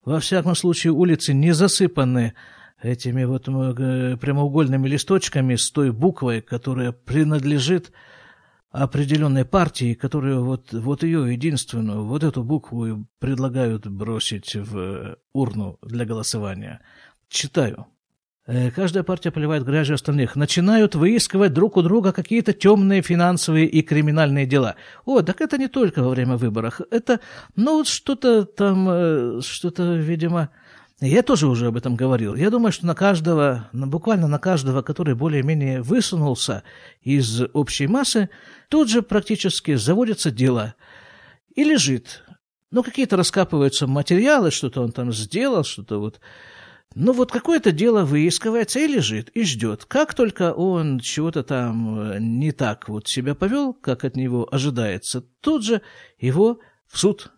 Во 0.04 0.20
всяком 0.20 0.54
случае, 0.54 0.92
улицы 0.92 1.32
не 1.32 1.52
засыпаны 1.52 2.34
этими 2.82 3.24
вот 3.24 3.48
э, 3.48 4.16
прямоугольными 4.16 4.88
листочками 4.88 5.54
с 5.54 5.70
той 5.70 5.92
буквой, 5.92 6.40
которая 6.40 6.92
принадлежит 6.92 7.92
определенной 8.72 9.44
партии, 9.44 9.94
которую 9.94 10.44
вот, 10.44 10.72
вот 10.72 11.02
ее 11.02 11.32
единственную, 11.32 12.04
вот 12.04 12.24
эту 12.24 12.42
букву 12.42 13.06
предлагают 13.18 13.86
бросить 13.86 14.54
в 14.54 15.18
урну 15.32 15.78
для 15.82 16.06
голосования. 16.06 16.80
Читаю. 17.28 17.86
Э, 18.46 18.70
каждая 18.70 19.04
партия 19.04 19.30
поливает 19.30 19.64
грязью 19.64 19.94
остальных. 19.94 20.36
Начинают 20.36 20.94
выискивать 20.94 21.52
друг 21.52 21.76
у 21.76 21.82
друга 21.82 22.12
какие-то 22.12 22.52
темные 22.54 23.02
финансовые 23.02 23.66
и 23.66 23.82
криминальные 23.82 24.46
дела. 24.46 24.74
О, 25.04 25.20
так 25.20 25.40
это 25.40 25.58
не 25.58 25.68
только 25.68 26.02
во 26.02 26.08
время 26.08 26.36
выборов. 26.36 26.80
Это, 26.90 27.20
ну, 27.54 27.84
что-то 27.84 28.44
там, 28.44 28.88
э, 28.88 29.40
что-то, 29.42 29.94
видимо, 29.94 30.48
я 31.06 31.22
тоже 31.22 31.48
уже 31.48 31.66
об 31.66 31.76
этом 31.76 31.96
говорил. 31.96 32.34
Я 32.34 32.50
думаю, 32.50 32.70
что 32.70 32.86
на 32.86 32.94
каждого, 32.94 33.68
буквально 33.72 34.28
на 34.28 34.38
каждого, 34.38 34.82
который 34.82 35.14
более-менее 35.14 35.82
высунулся 35.82 36.62
из 37.00 37.42
общей 37.52 37.88
массы, 37.88 38.28
тут 38.68 38.88
же 38.88 39.02
практически 39.02 39.74
заводятся 39.74 40.30
дела. 40.30 40.74
И 41.54 41.64
лежит. 41.64 42.24
Ну, 42.70 42.82
какие-то 42.82 43.16
раскапываются 43.16 43.86
материалы, 43.86 44.50
что-то 44.50 44.82
он 44.82 44.92
там 44.92 45.12
сделал, 45.12 45.64
что-то 45.64 45.98
вот... 45.98 46.20
Ну, 46.94 47.12
вот 47.12 47.32
какое-то 47.32 47.72
дело 47.72 48.04
выискивается 48.04 48.78
и 48.78 48.86
лежит, 48.86 49.30
и 49.30 49.44
ждет. 49.44 49.86
Как 49.86 50.14
только 50.14 50.52
он 50.52 51.00
чего-то 51.00 51.42
там 51.42 51.98
э, 51.98 52.18
не 52.20 52.52
так 52.52 52.88
вот 52.88 53.08
себя 53.08 53.34
повел, 53.34 53.72
как 53.72 54.04
от 54.04 54.14
него 54.14 54.46
ожидается, 54.52 55.22
тут 55.40 55.64
же 55.64 55.80
его 56.18 56.60
в 56.86 56.98
суд. 56.98 57.32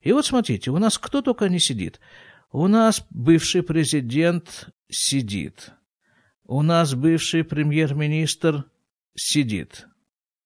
И 0.00 0.12
вот 0.12 0.26
смотрите, 0.26 0.70
у 0.70 0.78
нас 0.78 0.98
кто 0.98 1.22
только 1.22 1.48
не 1.48 1.58
сидит. 1.58 2.00
У 2.54 2.68
нас 2.68 3.04
бывший 3.10 3.64
президент 3.64 4.68
сидит. 4.88 5.72
У 6.44 6.62
нас 6.62 6.94
бывший 6.94 7.42
премьер-министр 7.42 8.66
сидит. 9.16 9.88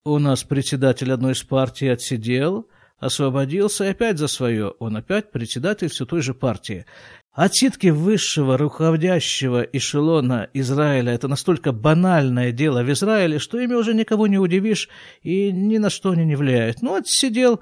У 0.05 0.19
нас 0.19 0.43
председатель 0.43 1.13
одной 1.13 1.33
из 1.33 1.43
партий 1.43 1.89
отсидел, 1.89 2.67
освободился 2.97 3.85
и 3.85 3.89
опять 3.89 4.17
за 4.17 4.27
свое. 4.27 4.71
Он 4.79 4.97
опять 4.97 5.31
председатель 5.33 5.91
все 5.91 6.07
той 6.07 6.23
же 6.23 6.33
партии. 6.33 6.87
Отсидки 7.33 7.89
высшего 7.89 8.57
руководящего 8.57 9.61
эшелона 9.61 10.49
Израиля– 10.55 11.13
это 11.15 11.29
настолько 11.29 11.73
банальное 11.73 12.53
дело 12.53 12.83
в 12.85 12.91
Израиле, 12.91 13.39
что 13.39 13.61
ими 13.61 13.75
уже 13.75 13.93
никого 13.93 14.27
не 14.29 14.39
удивишь 14.39 14.89
и 15.21 15.53
ни 15.53 15.77
на 15.77 15.91
что 15.91 16.13
они 16.13 16.25
не 16.25 16.37
влияют. 16.37 16.81
Ну, 16.81 16.95
отсидел 16.95 17.61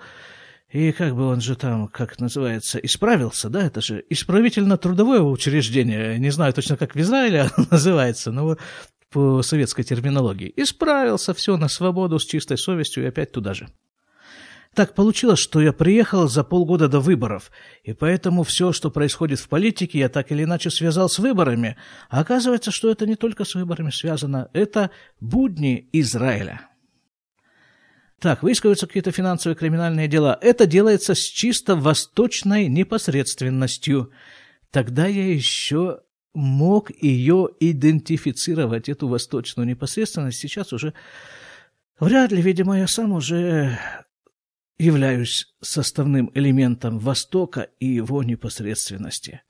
и 0.70 0.92
как 0.92 1.14
бы 1.14 1.26
он 1.26 1.40
же 1.40 1.54
там, 1.54 1.88
как 1.88 2.18
называется, 2.18 2.78
исправился, 2.78 3.49
да, 3.49 3.66
это 3.66 3.80
же 3.80 4.04
исправительно-трудовое 4.11 5.20
учреждение, 5.20 6.18
не 6.18 6.30
знаю 6.30 6.52
точно, 6.52 6.76
как 6.76 6.94
в 6.94 7.00
Израиле 7.00 7.50
называется, 7.70 8.32
но 8.32 8.56
по 9.11 9.42
советской 9.42 9.85
терминологии. 9.85 10.52
Исправился, 10.56 11.32
все, 11.35 11.56
на 11.56 11.68
свободу, 11.68 12.18
с 12.18 12.26
чистой 12.26 12.58
совестью 12.58 13.04
и 13.04 13.06
опять 13.06 13.32
туда 13.32 13.54
же. 13.54 13.68
Так 14.75 14.94
получилось, 14.94 15.38
что 15.38 15.62
я 15.62 15.73
приехал 15.73 16.28
за 16.28 16.44
полгода 16.44 16.87
до 16.87 17.00
выборов, 17.00 17.50
и 17.82 17.94
поэтому 17.94 18.42
все, 18.42 18.73
что 18.73 18.90
происходит 18.90 19.38
в 19.38 19.49
политике, 19.49 20.00
я 20.00 20.11
так 20.11 20.30
или 20.30 20.44
иначе 20.44 20.68
связал 20.68 21.08
с 21.08 21.18
выборами. 21.18 21.78
А 22.11 22.20
оказывается, 22.20 22.70
что 22.70 22.90
это 22.90 23.06
не 23.06 23.14
только 23.14 23.46
с 23.46 23.54
выборами 23.54 23.90
связано, 23.90 24.50
это 24.52 24.90
будни 25.18 25.88
Израиля. 25.92 26.68
Так, 28.20 28.42
выискиваются 28.42 28.87
какие-то 28.87 29.12
финансовые 29.12 29.56
криминальные 29.56 30.08
дела. 30.08 30.38
Это 30.40 30.66
делается 30.66 31.14
с 31.14 31.20
чисто 31.20 31.76
восточной 31.76 32.66
непосредственностью. 32.68 34.11
Тогда 34.70 35.06
я 35.06 35.32
еще 35.32 36.00
мог 36.35 36.90
ее 37.02 37.49
идентифицировать, 37.61 38.88
эту 38.88 39.08
восточную 39.08 39.66
непосредственность. 39.66 40.38
Сейчас 40.38 40.73
уже 40.73 40.94
вряд 41.99 42.32
ли, 42.32 42.40
видимо, 42.40 42.78
я 42.78 42.87
сам 42.87 43.12
уже 43.12 43.78
являюсь 44.78 45.54
составным 45.61 46.30
элементом 46.35 46.99
Востока 46.99 47.68
и 47.80 47.87
его 47.87 48.23
непосредственности. 48.23 49.42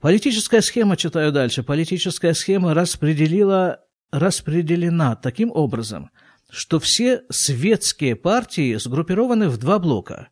Политическая 0.00 0.60
схема, 0.60 0.96
читаю 0.96 1.32
дальше, 1.32 1.62
политическая 1.62 2.34
схема 2.34 2.74
распределила, 2.74 3.80
распределена 4.12 5.16
таким 5.16 5.50
образом, 5.50 6.10
что 6.50 6.78
все 6.78 7.22
светские 7.28 8.16
партии 8.16 8.74
сгруппированы 8.76 9.48
в 9.48 9.58
два 9.58 9.78
блока, 9.78 10.28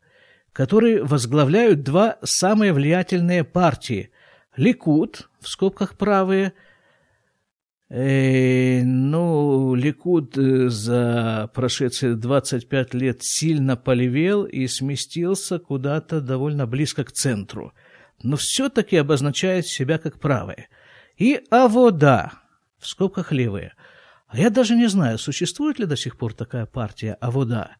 которые 0.52 1.02
возглавляют 1.02 1.82
два 1.82 2.18
самые 2.22 2.72
влиятельные 2.72 3.44
партии– 3.44 4.10
Ликут, 4.56 5.28
в 5.40 5.48
скобках 5.48 5.96
правые, 5.96 6.52
э, 7.88 8.84
ну, 8.84 9.74
Ликуд 9.74 10.38
э, 10.38 10.68
за 10.68 11.50
прошедшие 11.52 12.14
25 12.14 12.94
лет 12.94 13.18
сильно 13.20 13.76
полевел 13.76 14.44
и 14.44 14.68
сместился 14.68 15.58
куда-то 15.58 16.20
довольно 16.20 16.68
близко 16.68 17.02
к 17.02 17.10
центру– 17.10 17.72
но 18.24 18.36
все-таки 18.36 18.96
обозначает 18.96 19.66
себя 19.66 19.98
как 19.98 20.18
правые. 20.18 20.68
И 21.16 21.40
авода, 21.50 22.32
в 22.78 22.86
скобках 22.88 23.32
левые. 23.32 23.74
А 24.34 24.38
я 24.38 24.50
даже 24.50 24.74
не 24.74 24.88
знаю, 24.88 25.16
существует 25.18 25.78
ли 25.78 25.86
до 25.86 25.96
сих 25.96 26.16
пор 26.16 26.34
такая 26.34 26.66
партия 26.66 27.12
авода, 27.20 27.76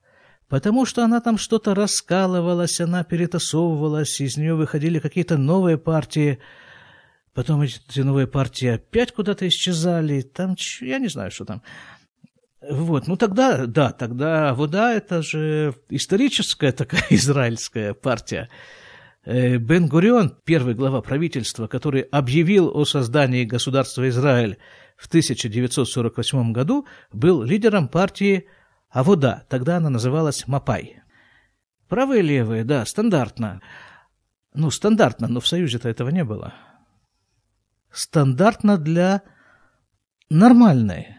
потому 0.49 0.87
что 0.87 1.03
она 1.03 1.21
там 1.21 1.37
что-то 1.37 1.75
раскалывалась, 1.75 2.81
она 2.81 3.03
перетасовывалась, 3.03 4.21
из 4.21 4.37
нее 4.37 4.55
выходили 4.55 5.01
какие-то 5.01 5.37
новые 5.37 5.79
партии, 5.79 6.39
потом 7.33 7.63
эти 7.63 7.99
новые 8.03 8.29
партии 8.29 8.69
опять 8.69 9.11
куда-то 9.11 9.49
исчезали, 9.49 10.21
там, 10.21 10.55
я 10.81 11.01
не 11.01 11.09
знаю, 11.09 11.33
что 11.33 11.45
там. 11.45 11.63
Вот, 12.71 13.09
ну 13.09 13.17
тогда, 13.17 13.67
да, 13.67 13.91
тогда 13.91 14.55
Вода 14.55 14.95
это 14.95 15.23
же 15.23 15.75
историческая 15.89 16.71
такая 16.71 17.03
израильская 17.11 17.95
партия. 17.95 18.49
Э, 19.25 19.57
Бен-Гурион, 19.57 20.37
первый 20.45 20.77
глава 20.77 21.03
правительства, 21.03 21.67
который 21.67 22.03
объявил 22.03 22.71
о 22.73 22.85
создании 22.85 23.45
государства 23.45 24.09
Израиль 24.09 24.57
в 24.97 25.07
1948 25.07 26.53
году, 26.53 26.87
был 27.13 27.43
лидером 27.43 27.89
партии 27.89 28.49
Авода, 28.91 29.45
тогда 29.49 29.79
она 29.79 29.91
называлась 29.91 30.47
Мапай. 30.47 31.03
Правые 31.89 32.21
и 32.21 32.27
левые, 32.27 32.65
да, 32.65 32.87
стандартно. 32.87 33.61
Ну, 34.55 34.71
стандартно, 34.71 35.29
но 35.29 35.41
в 35.41 35.49
Союзе-то 35.49 35.89
этого 35.89 36.11
не 36.11 36.25
было. 36.25 36.55
Стандартно 37.91 38.79
для 38.79 39.23
нормальной 40.31 41.17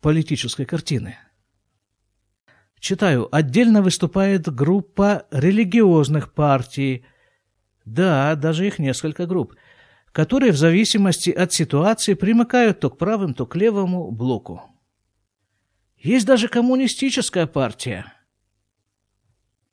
политической 0.00 0.64
картины– 0.64 1.16
Читаю, 2.80 3.28
отдельно 3.34 3.82
выступает 3.82 4.48
группа 4.52 5.26
религиозных 5.30 6.32
партий, 6.32 7.04
да, 7.84 8.34
даже 8.36 8.66
их 8.66 8.78
несколько 8.78 9.26
групп, 9.26 9.54
которые 10.18 10.50
в 10.50 10.56
зависимости 10.56 11.30
от 11.30 11.52
ситуации 11.52 12.14
примыкают 12.14 12.80
то 12.80 12.90
к 12.90 12.98
правым, 12.98 13.34
то 13.34 13.46
к 13.46 13.54
левому 13.54 14.10
блоку. 14.10 14.68
Есть 15.96 16.26
даже 16.26 16.48
коммунистическая 16.48 17.46
партия, 17.46 18.12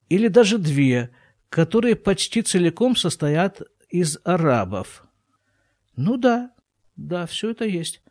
или 0.07 0.27
даже 0.27 0.59
две, 0.59 1.09
которые 1.49 1.95
почти 1.95 2.43
целиком 2.43 2.95
состоят 2.95 3.63
из 3.89 4.19
арабов. 4.23 5.07
Ну 5.95 6.15
да, 6.15 6.51
да, 6.95 7.25
все 7.25 7.49
это 7.49 7.65
есть. 7.65 8.03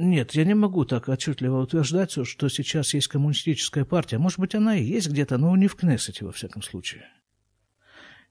Нет, 0.00 0.32
я 0.32 0.44
не 0.44 0.54
могу 0.54 0.84
так 0.84 1.08
отчетливо 1.08 1.62
утверждать, 1.62 2.26
что 2.26 2.48
сейчас 2.48 2.92
есть 2.92 3.06
коммунистическая 3.06 3.84
партия. 3.84 4.18
Может 4.18 4.40
быть, 4.40 4.56
она 4.56 4.76
и 4.76 4.82
есть 4.82 5.08
где-то, 5.08 5.38
но 5.38 5.54
не 5.54 5.68
в 5.68 5.76
Кнессете, 5.76 6.24
во 6.24 6.32
всяком 6.32 6.62
случае. 6.62 7.06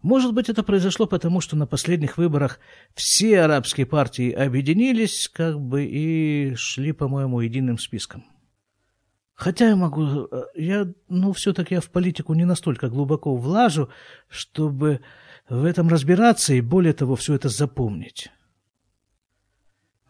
Может 0.01 0.33
быть, 0.33 0.47
это 0.47 0.63
произошло 0.63 1.07
потому, 1.07 1.41
что 1.41 1.57
на 1.57 1.67
последних 1.67 2.17
выборах 2.17 2.59
все 2.93 3.41
арабские 3.41 3.85
партии 3.85 4.31
объединились, 4.31 5.27
как 5.27 5.59
бы, 5.59 5.83
и 5.85 6.55
шли, 6.55 6.93
по-моему, 6.93 7.41
единым 7.41 7.77
списком. 7.77 8.25
Хотя 9.33 9.69
я 9.69 9.75
могу... 9.75 10.29
Я, 10.55 10.87
ну, 11.09 11.33
все-таки 11.33 11.75
я 11.75 11.81
в 11.81 11.89
политику 11.89 12.33
не 12.33 12.45
настолько 12.45 12.89
глубоко 12.89 13.35
влажу, 13.35 13.89
чтобы 14.29 15.01
в 15.49 15.65
этом 15.65 15.89
разбираться 15.89 16.53
и, 16.53 16.61
более 16.61 16.93
того, 16.93 17.15
все 17.15 17.33
это 17.33 17.49
запомнить. 17.49 18.29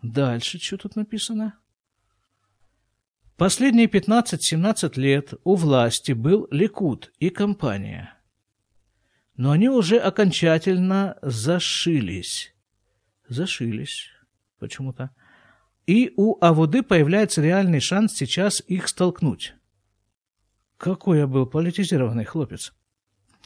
Дальше 0.03 0.59
что 0.59 0.77
тут 0.77 0.95
написано? 0.95 1.55
Последние 3.37 3.87
15-17 3.87 4.99
лет 4.99 5.33
у 5.43 5.55
власти 5.55 6.11
был 6.11 6.47
Ликут 6.51 7.11
и 7.19 7.29
компания. 7.29 8.18
Но 9.39 9.51
они 9.51 9.69
уже 9.69 9.97
окончательно 9.99 11.17
зашились. 11.21 12.53
Зашились 13.29 14.09
почему-то. 14.59 15.11
И 15.87 16.11
у 16.17 16.37
Аводы 16.43 16.83
появляется 16.83 17.41
реальный 17.41 17.79
шанс 17.79 18.15
сейчас 18.15 18.61
их 18.67 18.89
столкнуть. 18.89 19.53
Какой 20.75 21.19
я 21.19 21.27
был 21.27 21.45
политизированный 21.45 22.25
хлопец. 22.25 22.73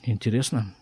Интересно. 0.02 0.74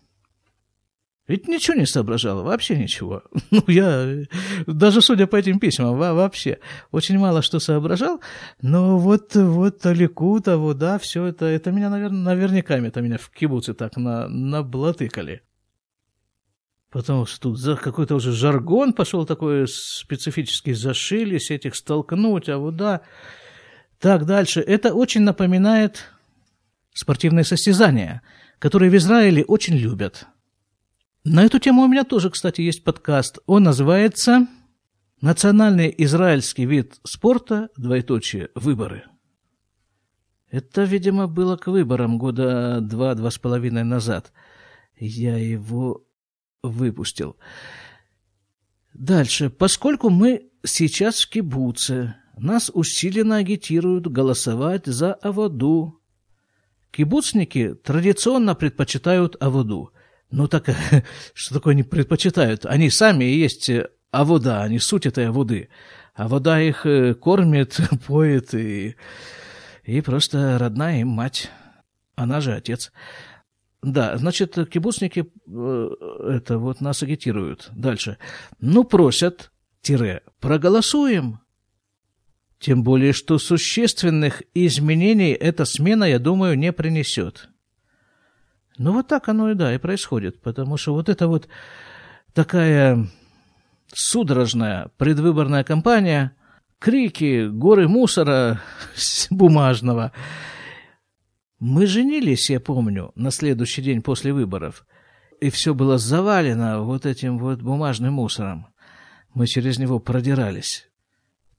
Ведь 1.31 1.47
ничего 1.47 1.77
не 1.77 1.85
соображал, 1.85 2.43
вообще 2.43 2.77
ничего. 2.77 3.23
Ну, 3.51 3.63
я, 3.67 4.25
даже 4.67 5.01
судя 5.01 5.27
по 5.27 5.37
этим 5.37 5.59
письмам, 5.59 5.95
вообще 5.97 6.59
очень 6.91 7.17
мало 7.17 7.41
что 7.41 7.59
соображал, 7.59 8.19
но 8.61 8.97
вот, 8.97 9.33
вот 9.35 9.85
Ликут, 9.85 10.43
того, 10.45 10.73
да, 10.73 10.99
все 10.99 11.27
это, 11.27 11.45
это 11.45 11.71
меня, 11.71 11.89
наверное, 11.89 12.19
наверняка 12.19 12.77
это 12.77 12.99
меня 12.99 13.17
в 13.17 13.29
кибуце 13.29 13.73
так 13.73 13.95
на, 13.95 14.27
наблатыкали. 14.27 15.41
Потому 16.89 17.25
что 17.25 17.39
тут 17.39 17.59
за 17.59 17.77
какой-то 17.77 18.15
уже 18.15 18.33
жаргон 18.33 18.91
пошел 18.91 19.25
такой 19.25 19.69
специфический, 19.69 20.73
зашились 20.73 21.49
этих 21.49 21.75
столкнуть, 21.75 22.49
а 22.49 22.57
вот 22.57 22.75
да. 22.75 23.01
Так, 23.99 24.25
дальше. 24.25 24.59
Это 24.59 24.93
очень 24.93 25.21
напоминает 25.21 26.11
спортивные 26.93 27.45
состязания, 27.45 28.21
которые 28.59 28.91
в 28.91 28.95
Израиле 28.97 29.45
очень 29.45 29.77
любят. 29.77 30.27
На 31.23 31.43
эту 31.43 31.59
тему 31.59 31.83
у 31.83 31.87
меня 31.87 32.03
тоже, 32.03 32.31
кстати, 32.31 32.61
есть 32.61 32.83
подкаст. 32.83 33.37
Он 33.45 33.61
называется 33.61 34.47
«Национальный 35.21 35.93
израильский 35.99 36.65
вид 36.65 36.99
спорта, 37.03 37.69
двоеточие, 37.77 38.49
выборы». 38.55 39.03
Это, 40.49 40.83
видимо, 40.83 41.27
было 41.27 41.57
к 41.57 41.67
выборам 41.67 42.17
года 42.17 42.81
два-два 42.81 43.29
с 43.29 43.37
половиной 43.37 43.83
назад. 43.83 44.33
Я 44.97 45.37
его 45.37 46.03
выпустил. 46.63 47.37
Дальше. 48.95 49.51
Поскольку 49.51 50.09
мы 50.09 50.49
сейчас 50.63 51.21
в 51.21 51.29
кибуце, 51.29 52.15
нас 52.35 52.71
усиленно 52.73 53.37
агитируют 53.37 54.07
голосовать 54.07 54.87
за 54.87 55.13
Аводу. 55.13 56.01
Кибуцники 56.89 57.75
традиционно 57.75 58.55
предпочитают 58.55 59.35
Аводу– 59.39 59.93
ну 60.31 60.47
так, 60.47 60.65
что 61.33 61.53
такое 61.55 61.73
они 61.73 61.83
предпочитают? 61.83 62.65
Они 62.65 62.89
сами 62.89 63.25
и 63.25 63.37
есть 63.37 63.69
э, 63.69 63.89
а 64.11 64.25
вода, 64.25 64.63
они 64.63 64.79
суть 64.79 65.05
этой 65.05 65.31
воды. 65.31 65.69
А 66.13 66.27
вода 66.27 66.61
их 66.61 66.85
э, 66.85 67.13
кормит, 67.13 67.79
поет 68.07 68.53
и, 68.53 68.95
и 69.83 70.01
просто 70.01 70.57
родная 70.57 71.01
им 71.01 71.09
мать. 71.09 71.49
Она 72.15 72.41
же 72.41 72.53
отец. 72.53 72.91
Да, 73.81 74.17
значит, 74.17 74.57
кибуцники 74.69 75.25
э, 75.47 75.89
это 76.29 76.59
вот 76.59 76.81
нас 76.81 77.01
агитируют. 77.01 77.69
Дальше. 77.73 78.17
Ну, 78.59 78.83
просят, 78.83 79.51
тире, 79.81 80.21
проголосуем. 80.39 81.39
Тем 82.59 82.83
более, 82.83 83.11
что 83.11 83.39
существенных 83.39 84.43
изменений 84.53 85.31
эта 85.31 85.65
смена, 85.65 86.03
я 86.03 86.19
думаю, 86.19 86.59
не 86.59 86.71
принесет. 86.71 87.49
Ну, 88.77 88.93
вот 88.93 89.07
так 89.07 89.29
оно 89.29 89.51
и 89.51 89.55
да, 89.55 89.73
и 89.73 89.77
происходит, 89.77 90.41
потому 90.41 90.77
что 90.77 90.93
вот 90.93 91.09
это 91.09 91.27
вот 91.27 91.47
такая 92.33 93.07
судорожная 93.93 94.89
предвыборная 94.97 95.63
кампания, 95.63 96.35
крики, 96.79 97.47
горы 97.47 97.87
мусора 97.87 98.61
бумажного. 99.29 100.11
Мы 101.59 101.85
женились, 101.85 102.49
я 102.49 102.59
помню, 102.59 103.11
на 103.15 103.31
следующий 103.31 103.81
день 103.81 104.01
после 104.01 104.33
выборов, 104.33 104.85
и 105.39 105.49
все 105.49 105.73
было 105.73 105.97
завалено 105.97 106.81
вот 106.81 107.05
этим 107.05 107.37
вот 107.37 107.61
бумажным 107.61 108.15
мусором. 108.15 108.67
Мы 109.33 109.47
через 109.47 109.77
него 109.79 109.99
продирались. 109.99 110.90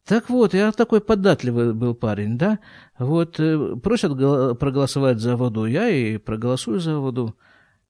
Так 0.06 0.30
вот, 0.30 0.52
я 0.52 0.72
такой 0.72 1.00
податливый 1.00 1.74
был 1.74 1.94
парень, 1.94 2.36
да? 2.36 2.58
Вот 2.98 3.38
э, 3.38 3.76
просят 3.76 4.12
проголосовать 4.58 5.20
за 5.20 5.36
воду, 5.36 5.64
я 5.64 5.88
и 5.88 6.18
проголосую 6.18 6.80
за 6.80 6.98
воду. 6.98 7.36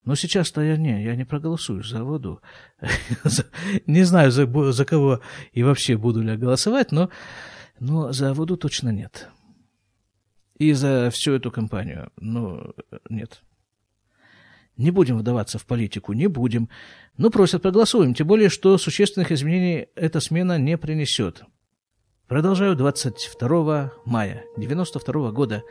Но 0.05 0.15
сейчас-то 0.15 0.61
я 0.61 0.77
не, 0.77 1.03
я 1.03 1.15
не 1.15 1.25
проголосую 1.25 1.83
за 1.83 2.03
воду. 2.03 2.41
Не 3.87 4.03
знаю, 4.03 4.31
за, 4.31 4.85
кого 4.85 5.21
и 5.53 5.63
вообще 5.63 5.97
буду 5.97 6.21
ли 6.21 6.31
я 6.31 6.37
голосовать, 6.37 6.91
но, 6.91 7.09
за 7.79 8.33
воду 8.33 8.57
точно 8.57 8.89
нет. 8.89 9.29
И 10.57 10.73
за 10.73 11.09
всю 11.09 11.33
эту 11.33 11.51
кампанию, 11.51 12.11
ну, 12.17 12.73
нет. 13.09 13.41
Не 14.75 14.91
будем 14.91 15.17
вдаваться 15.17 15.57
в 15.57 15.65
политику, 15.65 16.13
не 16.13 16.27
будем. 16.27 16.69
Ну, 17.17 17.29
просят, 17.29 17.61
проголосуем, 17.61 18.13
тем 18.13 18.27
более, 18.27 18.49
что 18.49 18.77
существенных 18.77 19.31
изменений 19.31 19.87
эта 19.95 20.19
смена 20.19 20.57
не 20.57 20.77
принесет. 20.77 21.45
Продолжаю 22.27 22.75
22 22.75 23.91
мая 24.05 24.45
92 24.55 25.31
года. 25.31 25.63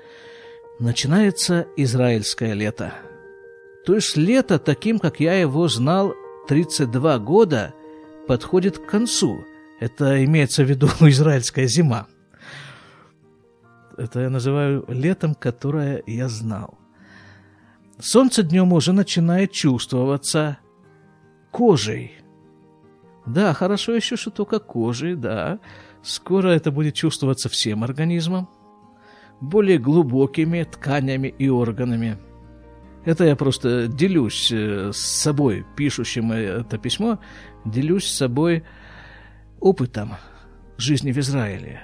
Начинается 0.78 1.66
израильское 1.76 2.52
лето. 2.52 2.92
То 3.86 3.94
есть 3.94 4.16
лето, 4.16 4.58
таким, 4.58 4.98
как 4.98 5.18
я 5.18 5.34
его 5.34 5.66
знал 5.68 6.14
32 6.48 7.18
года, 7.20 7.74
подходит 8.28 8.78
к 8.78 8.86
концу. 8.86 9.44
Это 9.80 10.22
имеется 10.24 10.62
в 10.62 10.68
виду 10.68 10.88
израильская 11.00 11.66
зима. 11.66 12.06
Это 13.96 14.20
я 14.20 14.30
называю 14.30 14.84
летом, 14.88 15.34
которое 15.34 16.02
я 16.06 16.28
знал. 16.28 16.78
Солнце 17.98 18.42
днем 18.42 18.72
уже 18.74 18.92
начинает 18.92 19.52
чувствоваться 19.52 20.58
кожей. 21.50 22.12
Да, 23.24 23.54
хорошо 23.54 23.94
еще, 23.94 24.16
что 24.16 24.30
только 24.30 24.58
кожей, 24.58 25.14
да. 25.14 25.60
Скоро 26.02 26.48
это 26.48 26.72
будет 26.72 26.94
чувствоваться 26.94 27.48
всем 27.48 27.84
организмом, 27.84 28.48
более 29.40 29.78
глубокими 29.78 30.64
тканями 30.64 31.28
и 31.28 31.48
органами. 31.48 32.18
Это 33.04 33.24
я 33.24 33.36
просто 33.36 33.88
делюсь 33.88 34.50
э, 34.52 34.92
с 34.92 34.98
собой, 34.98 35.64
пишущим 35.76 36.32
это 36.32 36.78
письмо, 36.78 37.18
делюсь 37.64 38.06
с 38.06 38.16
собой 38.16 38.64
опытом 39.60 40.14
жизни 40.76 41.12
в 41.12 41.18
Израиле. 41.18 41.80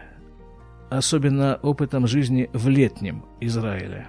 Особенно 0.91 1.59
опытом 1.63 2.07
жизни 2.07 2.49
в 2.53 2.69
летнем 2.69 3.25
Израиле. 3.41 4.09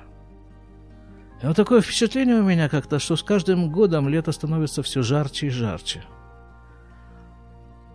И 1.42 1.46
вот 1.46 1.56
такое 1.56 1.82
впечатление 1.82 2.40
у 2.40 2.44
меня 2.44 2.70
как-то, 2.70 3.00
что 3.00 3.16
с 3.16 3.24
каждым 3.24 3.72
годом 3.72 4.10
лето 4.10 4.32
становится 4.32 4.84
все 4.84 5.02
жарче 5.02 5.48
и 5.48 5.50
жарче. 5.50 6.04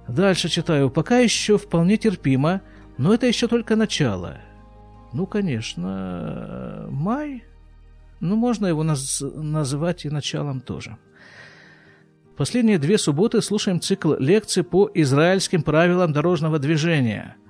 Дальше 0.09 0.49
читаю. 0.49 0.91
Пока 0.91 1.19
еще 1.19 1.59
вполне 1.59 1.97
терпимо, 1.97 2.61
но 2.99 3.15
это 3.15 3.27
еще 3.27 3.49
только 3.49 3.77
начало. 3.77 4.39
Ну, 5.13 5.27
конечно, 5.27 6.87
май. 6.91 7.45
Ну, 8.21 8.37
можно 8.37 8.67
его 8.67 8.83
наз 8.83 9.23
называть 9.23 10.05
и 10.05 10.11
началом 10.11 10.61
тоже. 10.61 10.97
Последние 12.37 12.79
две 12.79 12.99
субботы 12.99 13.41
слушаем 13.43 13.81
цикл 13.81 14.15
лекций 14.19 14.65
по 14.65 14.91
израильским 14.95 15.63
правилам 15.63 16.13
дорожного 16.13 16.59
движения– 16.59 17.37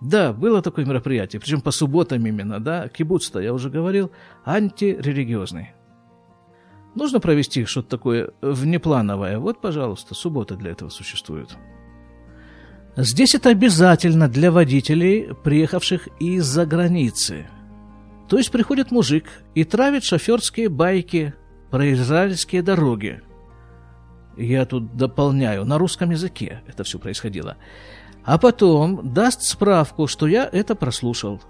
да, 0.00 0.32
было 0.32 0.62
такое 0.62 0.84
мероприятие, 0.84 1.40
причем 1.40 1.60
по 1.60 1.72
субботам 1.72 2.24
именно, 2.24 2.60
да, 2.60 2.88
кибуц-то, 2.88 3.40
я 3.40 3.52
уже 3.52 3.68
говорил, 3.68 4.12
антирелигиозный. 4.44 5.72
Нужно 6.94 7.20
провести 7.20 7.64
что-то 7.64 7.88
такое 7.88 8.30
внеплановое. 8.40 9.38
Вот, 9.38 9.60
пожалуйста, 9.60 10.14
суббота 10.14 10.56
для 10.56 10.70
этого 10.70 10.88
существует. 10.88 11.56
Здесь 12.98 13.34
это 13.34 13.50
обязательно 13.50 14.28
для 14.28 14.50
водителей, 14.50 15.34
приехавших 15.44 16.08
из-за 16.20 16.66
границы. 16.66 17.46
То 18.28 18.36
есть 18.36 18.50
приходит 18.50 18.90
мужик 18.90 19.24
и 19.54 19.64
травит 19.64 20.04
шоферские 20.04 20.68
байки 20.68 21.32
про 21.70 21.90
израильские 21.92 22.62
дороги. 22.62 23.22
Я 24.36 24.66
тут 24.66 24.96
дополняю, 24.96 25.64
на 25.64 25.78
русском 25.78 26.10
языке 26.10 26.62
это 26.66 26.84
все 26.84 26.98
происходило 26.98 27.56
а 28.28 28.36
потом 28.36 29.14
даст 29.14 29.40
справку, 29.42 30.06
что 30.06 30.26
я 30.26 30.46
это 30.52 30.74
прослушал. 30.74 31.40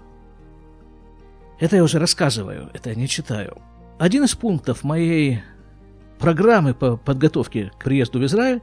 Это 1.59 1.75
я 1.75 1.83
уже 1.83 1.99
рассказываю, 1.99 2.69
это 2.73 2.91
я 2.91 2.95
не 2.95 3.09
читаю. 3.09 3.57
Один 3.97 4.23
из 4.23 4.33
пунктов 4.33 4.85
моей 4.85 5.41
программы 6.19 6.73
по 6.73 6.95
подготовке 6.95 7.73
к 7.77 7.83
приезду 7.83 8.19
в 8.19 8.25
Израиль 8.25 8.61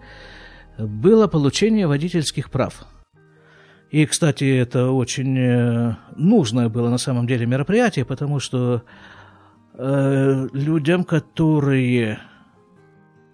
было 0.78 1.26
получение 1.26 1.86
водительских 1.86 2.50
прав. 2.50 2.86
И, 3.90 4.04
кстати, 4.04 4.44
это 4.44 4.90
очень 4.90 5.38
э, 5.38 5.96
нужное 6.16 6.68
было 6.68 6.88
на 6.88 6.98
самом 6.98 7.26
деле 7.26 7.46
мероприятие, 7.46 8.04
потому 8.04 8.40
что 8.40 8.82
э, 9.74 10.48
людям, 10.52 11.04
которые 11.04 12.18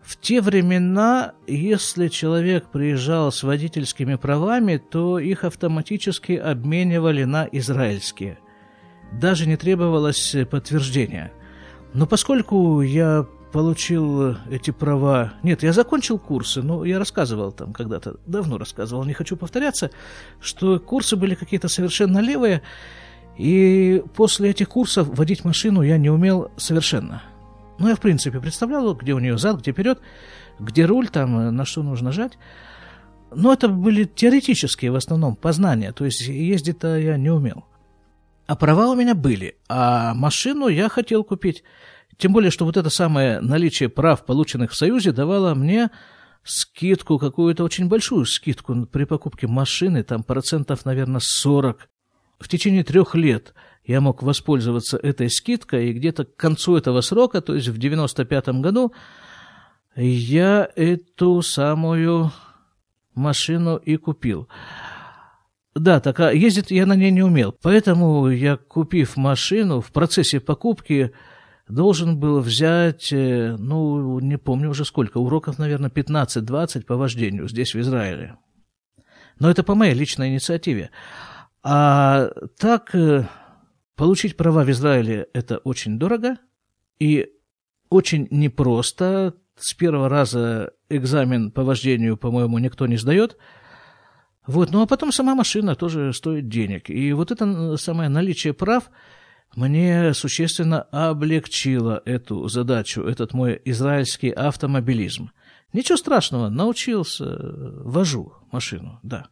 в 0.02 0.20
те 0.20 0.40
времена, 0.40 1.32
если 1.46 2.08
человек 2.08 2.66
приезжал 2.66 3.32
с 3.32 3.42
водительскими 3.42 4.16
правами, 4.16 4.76
то 4.76 5.18
их 5.18 5.44
автоматически 5.44 6.32
обменивали 6.32 7.24
на 7.24 7.48
израильские. 7.50 8.38
Даже 9.12 9.46
не 9.46 9.56
требовалось 9.56 10.36
подтверждения. 10.50 11.32
Но 11.94 12.06
поскольку 12.06 12.80
я 12.82 13.26
получил 13.52 14.36
эти 14.50 14.70
права... 14.70 15.34
Нет, 15.42 15.62
я 15.62 15.72
закончил 15.72 16.18
курсы, 16.18 16.62
но 16.62 16.84
я 16.84 16.98
рассказывал 16.98 17.52
там 17.52 17.72
когда-то, 17.72 18.16
давно 18.26 18.58
рассказывал, 18.58 19.04
не 19.04 19.12
хочу 19.12 19.36
повторяться, 19.36 19.90
что 20.40 20.80
курсы 20.80 21.16
были 21.16 21.34
какие-то 21.34 21.68
совершенно 21.68 22.18
левые, 22.18 22.62
и 23.36 24.02
после 24.14 24.50
этих 24.50 24.68
курсов 24.70 25.08
водить 25.08 25.44
машину 25.44 25.82
я 25.82 25.98
не 25.98 26.10
умел 26.10 26.50
совершенно. 26.56 27.22
Ну, 27.78 27.88
я, 27.88 27.96
в 27.96 28.00
принципе, 28.00 28.40
представлял, 28.40 28.94
где 28.94 29.12
у 29.12 29.18
нее 29.18 29.38
зад, 29.38 29.60
где 29.60 29.72
вперед, 29.72 30.00
где 30.58 30.84
руль, 30.84 31.08
там, 31.08 31.38
э, 31.38 31.50
на 31.50 31.64
что 31.64 31.82
нужно 31.82 32.12
жать. 32.12 32.38
Но 33.34 33.52
это 33.52 33.68
были 33.68 34.04
теоретические 34.04 34.90
в 34.90 34.96
основном 34.96 35.36
познания, 35.36 35.92
то 35.92 36.04
есть 36.04 36.20
ездить-то 36.20 36.98
я 36.98 37.16
не 37.16 37.30
умел. 37.30 37.64
А 38.46 38.56
права 38.56 38.88
у 38.88 38.94
меня 38.94 39.14
были, 39.14 39.56
а 39.68 40.14
машину 40.14 40.68
я 40.68 40.88
хотел 40.88 41.24
купить. 41.24 41.64
Тем 42.16 42.32
более, 42.32 42.50
что 42.50 42.64
вот 42.64 42.76
это 42.76 42.90
самое 42.90 43.40
наличие 43.40 43.88
прав, 43.88 44.24
полученных 44.24 44.72
в 44.72 44.76
Союзе, 44.76 45.12
давало 45.12 45.54
мне 45.54 45.90
скидку, 46.44 47.18
какую-то 47.18 47.64
очень 47.64 47.88
большую 47.88 48.26
скидку 48.26 48.86
при 48.86 49.04
покупке 49.04 49.46
машины, 49.46 50.02
там 50.02 50.22
процентов, 50.22 50.84
наверное, 50.84 51.20
40. 51.22 51.88
В 52.40 52.48
течение 52.48 52.84
трех 52.84 53.14
лет– 53.14 53.54
я 53.84 54.00
мог 54.00 54.22
воспользоваться 54.22 54.96
этой 54.96 55.28
скидкой, 55.28 55.90
и 55.90 55.92
где-то 55.92 56.24
к 56.24 56.36
концу 56.36 56.76
этого 56.76 57.00
срока, 57.00 57.40
то 57.40 57.54
есть 57.54 57.68
в 57.68 57.78
95-м 57.78 58.62
году, 58.62 58.92
я 59.96 60.68
эту 60.76 61.42
самую 61.42 62.30
машину 63.14 63.76
и 63.76 63.96
купил. 63.96 64.48
Да, 65.74 66.00
так 66.00 66.20
а 66.20 66.32
ездить 66.32 66.70
я 66.70 66.86
на 66.86 66.94
ней 66.94 67.10
не 67.10 67.22
умел, 67.22 67.56
поэтому 67.60 68.28
я, 68.28 68.56
купив 68.56 69.16
машину, 69.16 69.80
в 69.80 69.90
процессе 69.90 70.38
покупки 70.38 71.12
должен 71.74 72.18
был 72.18 72.40
взять, 72.40 73.12
э, 73.12 73.56
ну, 73.58 74.20
не 74.20 74.38
помню 74.38 74.70
уже 74.70 74.84
сколько, 74.84 75.18
уроков, 75.18 75.58
наверное, 75.58 75.90
15-20 75.90 76.84
по 76.84 76.96
вождению 76.96 77.48
здесь, 77.48 77.74
в 77.74 77.80
Израиле. 77.80 78.36
Но 79.38 79.50
это 79.50 79.62
по 79.62 79.74
моей 79.74 79.94
личной 79.94 80.28
инициативе. 80.28 80.90
А 81.62 82.30
так 82.58 82.94
э, 82.94 83.26
Получить 84.02 84.36
права 84.36 84.64
в 84.64 84.70
Израиле– 84.70 85.28
это 85.34 85.58
очень 85.58 85.98
дорого 85.98 86.36
и 86.98 87.28
очень 87.90 88.26
непросто. 88.30 89.34
С 89.54 89.74
первого 89.74 90.08
раза 90.08 90.72
экзамен 90.88 91.50
по 91.50 91.62
вождению, 91.62 92.16
по-моему, 92.16 92.58
никто 92.58 92.86
не 92.86 92.96
сдает. 92.96 93.36
Вот, 94.46 94.72
ну 94.72 94.82
а 94.82 94.86
потом 94.86 95.12
сама 95.12 95.34
машина 95.34 95.76
тоже 95.76 96.12
стоит 96.14 96.48
денег. 96.48 96.88
И 96.88 97.12
вот 97.12 97.30
это 97.30 97.76
самое 97.76 98.08
наличие 98.08 98.54
прав 98.54 98.90
мне 99.54 100.14
существенно 100.14 100.82
облегчило 100.82 102.02
эту 102.04 102.48
задачу, 102.48 103.02
этот 103.02 103.34
мой 103.34 103.60
израильский 103.64 104.30
автомобилизм. 104.30 105.30
Ничего 105.72 105.96
страшного, 105.96 106.48
научился, 106.48 107.38
вожу 107.84 108.34
машину, 108.50 108.98
да. 109.02 109.26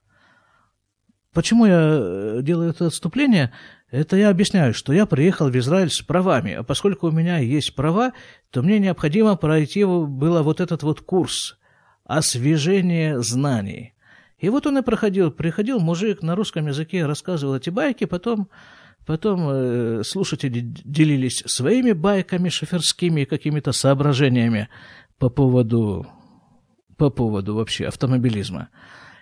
Почему 1.32 1.64
я 1.64 1.80
э, 1.80 2.40
делаю 2.42 2.70
это 2.70 2.86
отступление? 2.86 3.52
Это 3.90 4.16
я 4.16 4.30
объясняю, 4.30 4.74
что 4.74 4.92
я 4.92 5.06
приехал 5.06 5.48
в 5.48 5.56
Израиль 5.56 5.90
с 5.90 6.00
правами, 6.00 6.54
а 6.54 6.62
поскольку 6.62 7.08
у 7.08 7.12
меня 7.12 7.38
есть 7.38 7.74
права, 7.74 8.12
то 8.50 8.62
мне 8.62 8.78
необходимо 8.78 9.36
пройти 9.36 9.84
было 9.84 10.42
вот 10.42 10.60
этот 10.60 10.82
вот 10.82 11.00
курс 11.00 11.58
освежения 12.04 13.20
знаний. 13.20 13.94
И 14.38 14.48
вот 14.48 14.66
он 14.66 14.78
и 14.78 14.82
проходил. 14.82 15.30
Приходил 15.30 15.78
мужик 15.78 16.22
на 16.22 16.34
русском 16.34 16.66
языке, 16.66 17.06
рассказывал 17.06 17.56
эти 17.56 17.70
байки, 17.70 18.06
потом, 18.06 18.48
потом 19.06 19.48
э, 19.48 20.02
слушатели 20.04 20.60
делились 20.60 21.42
своими 21.46 21.92
байками 21.92 22.48
шоферскими, 22.48 23.24
какими-то 23.24 23.72
соображениями 23.72 24.68
по 25.18 25.28
поводу, 25.28 26.06
по 26.96 27.10
поводу 27.10 27.54
вообще 27.54 27.86
автомобилизма. 27.86 28.68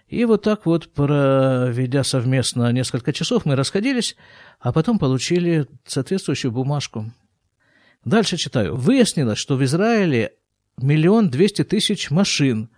И 0.08 0.24
вот 0.24 0.42
так 0.42 0.64
вот, 0.64 0.92
проведя 0.94 2.02
совместно 2.02 2.72
несколько 2.72 3.12
часов, 3.12 3.44
мы 3.44 3.56
расходились, 3.56 4.16
а 4.58 4.72
потом 4.72 4.98
получили 4.98 5.66
соответствующую 5.84 6.50
бумажку. 6.50 7.12
Дальше 8.04 8.36
читаю. 8.38 8.74
Выяснилось, 8.74 9.38
что 9.38 9.56
в 9.56 9.64
Израиле 9.64 10.32
миллион 10.78 11.28
двести 11.28 11.62
тысяч 11.62 12.10
машин 12.10 12.70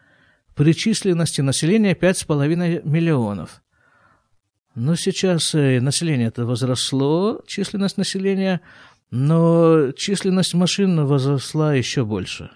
при 0.57 0.75
численности 0.75 1.41
населения 1.41 1.95
пять 1.95 2.19
с 2.19 2.25
половиной 2.25 2.83
миллионов. 2.83 3.63
Но 4.75 4.95
сейчас 4.95 5.55
э, 5.55 5.81
население 5.81 6.29
это 6.29 6.47
возросло, 6.47 7.43
численность 7.47 7.97
населения, 7.97 8.61
но 9.11 9.91
численность 9.93 10.55
машин 10.55 11.05
возросла 11.07 11.75
еще 11.75 12.05
больше. 12.05 12.51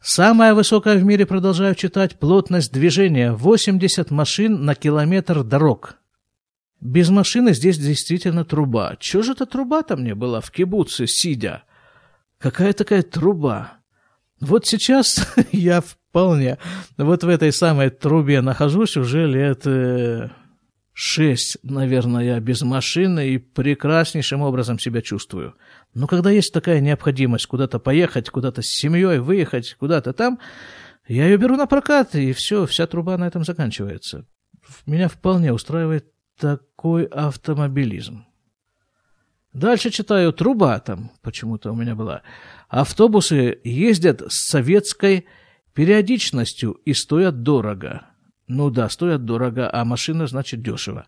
Самая 0.00 0.54
высокая 0.54 0.96
в 0.96 1.04
мире, 1.04 1.26
продолжаю 1.26 1.74
читать, 1.74 2.18
плотность 2.18 2.72
движения– 2.72 3.32
80 3.32 4.10
машин 4.10 4.64
на 4.64 4.74
километр 4.74 5.42
дорог. 5.42 5.96
Без 6.80 7.08
машины 7.10 7.54
здесь 7.54 7.78
действительно 7.78 8.44
труба. 8.44 8.96
Чего 9.00 9.22
же 9.22 9.32
эта 9.32 9.46
труба-то 9.46 9.96
мне 9.96 10.14
была 10.14 10.40
в 10.40 10.50
кибуце, 10.50 11.06
сидя? 11.06 11.64
Какая 12.38 12.72
такая 12.72 13.02
труба? 13.02 13.78
Вот 14.40 14.66
сейчас 14.66 15.26
я 15.52 15.80
вполне 15.80 16.58
вот 16.96 17.24
в 17.24 17.28
этой 17.28 17.52
самой 17.52 17.90
трубе 17.90 18.40
нахожусь 18.42 18.96
уже 18.96 19.26
лет 19.26 19.66
э, 19.66 20.28
шесть, 20.98 21.58
наверное, 21.62 22.40
без 22.40 22.62
машины 22.62 23.28
и 23.28 23.36
прекраснейшим 23.36 24.40
образом 24.40 24.78
себя 24.78 25.02
чувствую. 25.02 25.54
Но 25.92 26.06
когда 26.06 26.30
есть 26.30 26.54
такая 26.54 26.80
необходимость 26.80 27.44
куда-то 27.48 27.78
поехать, 27.78 28.30
куда-то 28.30 28.62
с 28.62 28.68
семьей 28.68 29.18
выехать, 29.18 29.74
куда-то 29.78 30.14
там, 30.14 30.38
я 31.06 31.26
ее 31.26 31.36
беру 31.36 31.56
на 31.56 31.66
прокат, 31.66 32.14
и 32.14 32.32
все, 32.32 32.64
вся 32.64 32.86
труба 32.86 33.18
на 33.18 33.26
этом 33.26 33.44
заканчивается. 33.44 34.24
Меня 34.86 35.08
вполне 35.08 35.52
устраивает 35.52 36.06
такой 36.40 37.04
автомобилизм. 37.04 38.24
Дальше 39.52 39.90
читаю, 39.90 40.32
труба 40.32 40.80
там 40.80 41.10
почему-то 41.20 41.72
у 41.72 41.74
меня 41.74 41.94
была. 41.94 42.22
Автобусы 42.70 43.60
ездят 43.64 44.22
с 44.32 44.48
советской 44.48 45.26
периодичностью 45.74 46.72
и 46.86 46.94
стоят 46.94 47.42
дорого. 47.42 48.06
Ну 48.48 48.70
да, 48.70 48.88
стоят 48.88 49.24
дорого, 49.24 49.68
а 49.72 49.84
машина, 49.84 50.26
значит, 50.26 50.62
дешево. 50.62 51.06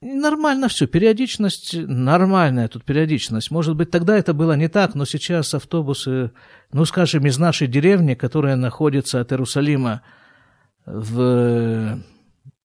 Нормально 0.00 0.68
все, 0.68 0.86
периодичность, 0.86 1.74
нормальная 1.74 2.68
тут 2.68 2.84
периодичность. 2.84 3.50
Может 3.50 3.74
быть, 3.74 3.90
тогда 3.90 4.16
это 4.16 4.32
было 4.32 4.52
не 4.52 4.68
так, 4.68 4.94
но 4.94 5.04
сейчас 5.04 5.54
автобусы, 5.54 6.30
ну, 6.72 6.84
скажем, 6.84 7.26
из 7.26 7.36
нашей 7.38 7.66
деревни, 7.66 8.14
которая 8.14 8.54
находится 8.54 9.20
от 9.20 9.32
Иерусалима 9.32 10.02
в... 10.86 11.98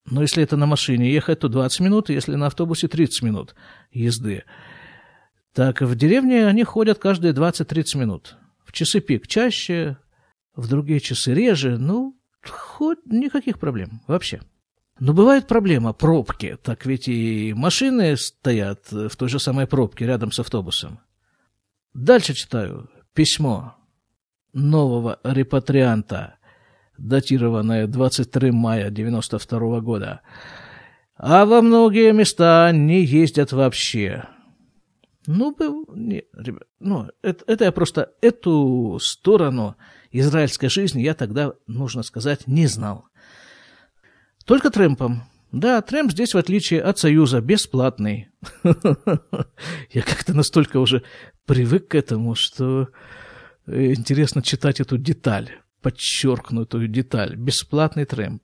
Ну, 0.05 0.21
если 0.21 0.43
это 0.43 0.57
на 0.57 0.65
машине 0.65 1.11
ехать, 1.11 1.39
то 1.39 1.47
20 1.47 1.79
минут, 1.79 2.09
если 2.09 2.35
на 2.35 2.47
автобусе 2.47 2.87
30 2.87 3.23
минут 3.23 3.55
езды. 3.91 4.43
Так 5.53 5.81
в 5.81 5.95
деревне 5.95 6.45
они 6.45 6.63
ходят 6.63 6.99
каждые 6.99 7.33
20-30 7.33 7.97
минут. 7.97 8.35
В 8.65 8.73
часы 8.73 8.99
пик 8.99 9.27
чаще, 9.27 9.97
в 10.55 10.67
другие 10.67 10.99
часы 10.99 11.33
реже. 11.33 11.77
Ну, 11.77 12.15
хоть 12.49 13.05
никаких 13.05 13.59
проблем 13.59 14.01
вообще. 14.07 14.41
Но 14.99 15.13
бывает 15.13 15.47
проблема 15.47 15.93
пробки. 15.93 16.57
Так 16.61 16.85
ведь 16.85 17.07
и 17.07 17.53
машины 17.53 18.15
стоят 18.17 18.91
в 18.91 19.15
той 19.15 19.29
же 19.29 19.39
самой 19.39 19.67
пробке 19.67 20.05
рядом 20.05 20.31
с 20.31 20.39
автобусом. 20.39 20.99
Дальше 21.93 22.33
читаю. 22.33 22.89
Письмо 23.13 23.75
нового 24.53 25.19
репатрианта, 25.23 26.35
датированное 26.97 27.87
23 27.87 28.51
мая 28.51 28.89
92 28.89 29.81
года. 29.81 30.21
А 31.15 31.45
во 31.45 31.61
многие 31.61 32.11
места 32.11 32.71
не 32.71 33.03
ездят 33.03 33.51
вообще. 33.51 34.25
Ну, 35.25 35.55
не, 35.95 36.25
ребят, 36.33 36.63
ну, 36.79 37.07
это, 37.21 37.43
это 37.47 37.65
я 37.65 37.71
просто 37.71 38.11
эту 38.21 38.99
сторону 39.01 39.77
израильской 40.19 40.69
жизни 40.69 41.01
я 41.01 41.13
тогда, 41.13 41.53
нужно 41.67 42.03
сказать, 42.03 42.47
не 42.47 42.67
знал. 42.67 43.05
Только 44.45 44.69
трэмпом. 44.69 45.23
Да, 45.51 45.81
трэмп 45.81 46.11
здесь, 46.11 46.33
в 46.33 46.37
отличие 46.37 46.81
от 46.81 46.97
Союза, 46.97 47.39
бесплатный. 47.39 48.29
Я 48.63 50.01
как-то 50.01 50.33
настолько 50.33 50.77
уже 50.77 51.03
привык 51.45 51.89
к 51.89 51.95
этому, 51.95 52.33
что 52.33 52.89
э, 53.67 53.93
интересно 53.93 54.41
читать 54.41 54.79
эту 54.79 54.97
деталь, 54.97 55.51
подчеркнутую 55.81 56.87
деталь. 56.87 57.35
Бесплатный 57.35 58.05
трэмп. 58.05 58.41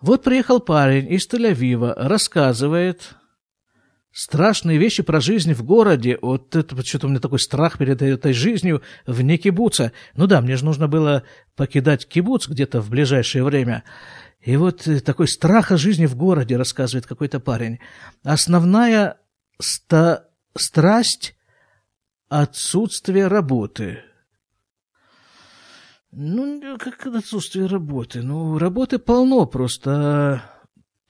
Вот 0.00 0.22
приехал 0.22 0.60
парень 0.60 1.12
из 1.12 1.28
Тель-Авива, 1.28 1.94
рассказывает, 1.96 3.16
страшные 4.12 4.78
вещи 4.78 5.02
про 5.02 5.20
жизнь 5.20 5.54
в 5.54 5.64
городе. 5.64 6.18
Вот 6.20 6.54
это 6.54 6.84
что-то 6.84 7.06
у 7.06 7.10
меня 7.10 7.20
такой 7.20 7.40
страх 7.40 7.78
перед 7.78 8.02
этой 8.02 8.32
жизнью 8.32 8.82
вне 9.06 9.38
кибуца. 9.38 9.92
Ну 10.14 10.26
да, 10.26 10.40
мне 10.40 10.56
же 10.56 10.64
нужно 10.64 10.86
было 10.86 11.24
покидать 11.56 12.06
кибуц 12.06 12.48
где-то 12.48 12.80
в 12.80 12.90
ближайшее 12.90 13.42
время. 13.42 13.84
И 14.40 14.56
вот 14.56 14.86
э, 14.86 15.00
такой 15.00 15.28
страх 15.28 15.72
о 15.72 15.76
жизни 15.76 16.06
в 16.06 16.16
городе, 16.16 16.56
рассказывает 16.56 17.06
какой-то 17.06 17.40
парень. 17.40 17.78
Основная 18.22 19.18
ста 19.58 20.26
страсть– 20.56 21.34
отсутствие 22.28 23.28
работы. 23.28 24.00
Ну, 26.10 26.76
как 26.78 27.06
отсутствие 27.06 27.66
работы? 27.66 28.22
Ну, 28.22 28.58
работы 28.58 28.98
полно, 28.98 29.46
просто 29.46 30.42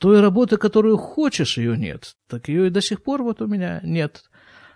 той 0.02 0.20
работы, 0.20 0.56
которую 0.56 0.96
хочешь, 0.96 1.58
ее 1.58 1.78
нет. 1.78 2.16
Так 2.28 2.48
ее 2.48 2.66
и 2.66 2.70
до 2.70 2.80
сих 2.80 3.04
пор 3.04 3.22
вот 3.22 3.40
у 3.40 3.46
меня 3.46 3.78
нет. 3.84 4.24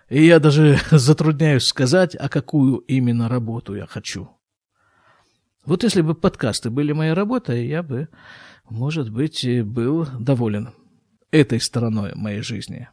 И 0.07 0.25
я 0.25 0.39
даже 0.39 0.79
затрудняюсь 0.91 1.65
сказать, 1.65 2.15
а 2.15 2.29
какую 2.29 2.77
именно 2.77 3.27
работу 3.27 3.75
я 3.75 3.85
хочу. 3.87 4.29
Вот 5.65 5.83
если 5.83 5.99
бы 5.99 6.15
подкасты 6.15 6.69
были 6.69 6.93
моей 6.93 7.11
работой, 7.11 7.67
я 7.67 7.83
бы, 7.83 8.07
может 8.69 9.11
быть, 9.11 9.45
был 9.65 10.07
доволен 10.17 10.69
этой 11.29 11.59
стороной 11.59 12.13
моей 12.15 12.41
жизни. 12.41 12.87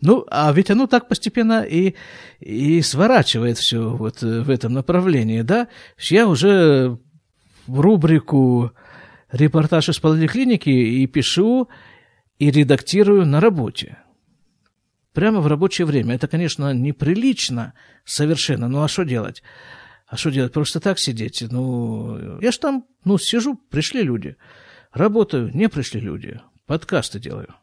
Ну, 0.00 0.24
а 0.30 0.52
ведь 0.52 0.70
оно 0.70 0.86
так 0.86 1.08
постепенно 1.08 1.64
и, 1.64 1.96
и 2.38 2.80
сворачивает 2.80 3.58
все 3.58 3.90
вот 3.90 4.22
в 4.22 4.50
этом 4.50 4.72
направлении, 4.72 5.42
да? 5.42 5.66
Я 5.98 6.28
уже 6.28 6.96
рубрику 7.66 8.72
репортаж 9.30 9.88
из 9.88 9.98
поликлиники 9.98 10.68
и 10.68 11.06
пишу 11.06 11.68
и 12.38 12.50
редактирую 12.50 13.26
на 13.26 13.40
работе. 13.40 13.98
Прямо 15.12 15.40
в 15.40 15.46
рабочее 15.46 15.86
время. 15.86 16.14
Это, 16.14 16.28
конечно, 16.28 16.72
неприлично 16.72 17.74
совершенно. 18.04 18.68
Ну, 18.68 18.82
а 18.82 18.88
что 18.88 19.04
делать? 19.04 19.42
А 20.06 20.16
что 20.16 20.30
делать? 20.30 20.52
Просто 20.52 20.80
так 20.80 20.98
сидеть? 20.98 21.42
Ну, 21.50 22.38
я 22.40 22.52
ж 22.52 22.58
там, 22.58 22.84
ну, 23.04 23.18
сижу, 23.18 23.56
пришли 23.56 24.02
люди. 24.02 24.36
Работаю, 24.92 25.50
не 25.54 25.68
пришли 25.68 26.00
люди. 26.00 26.40
Подкасты 26.66 27.18
делаю. 27.18 27.54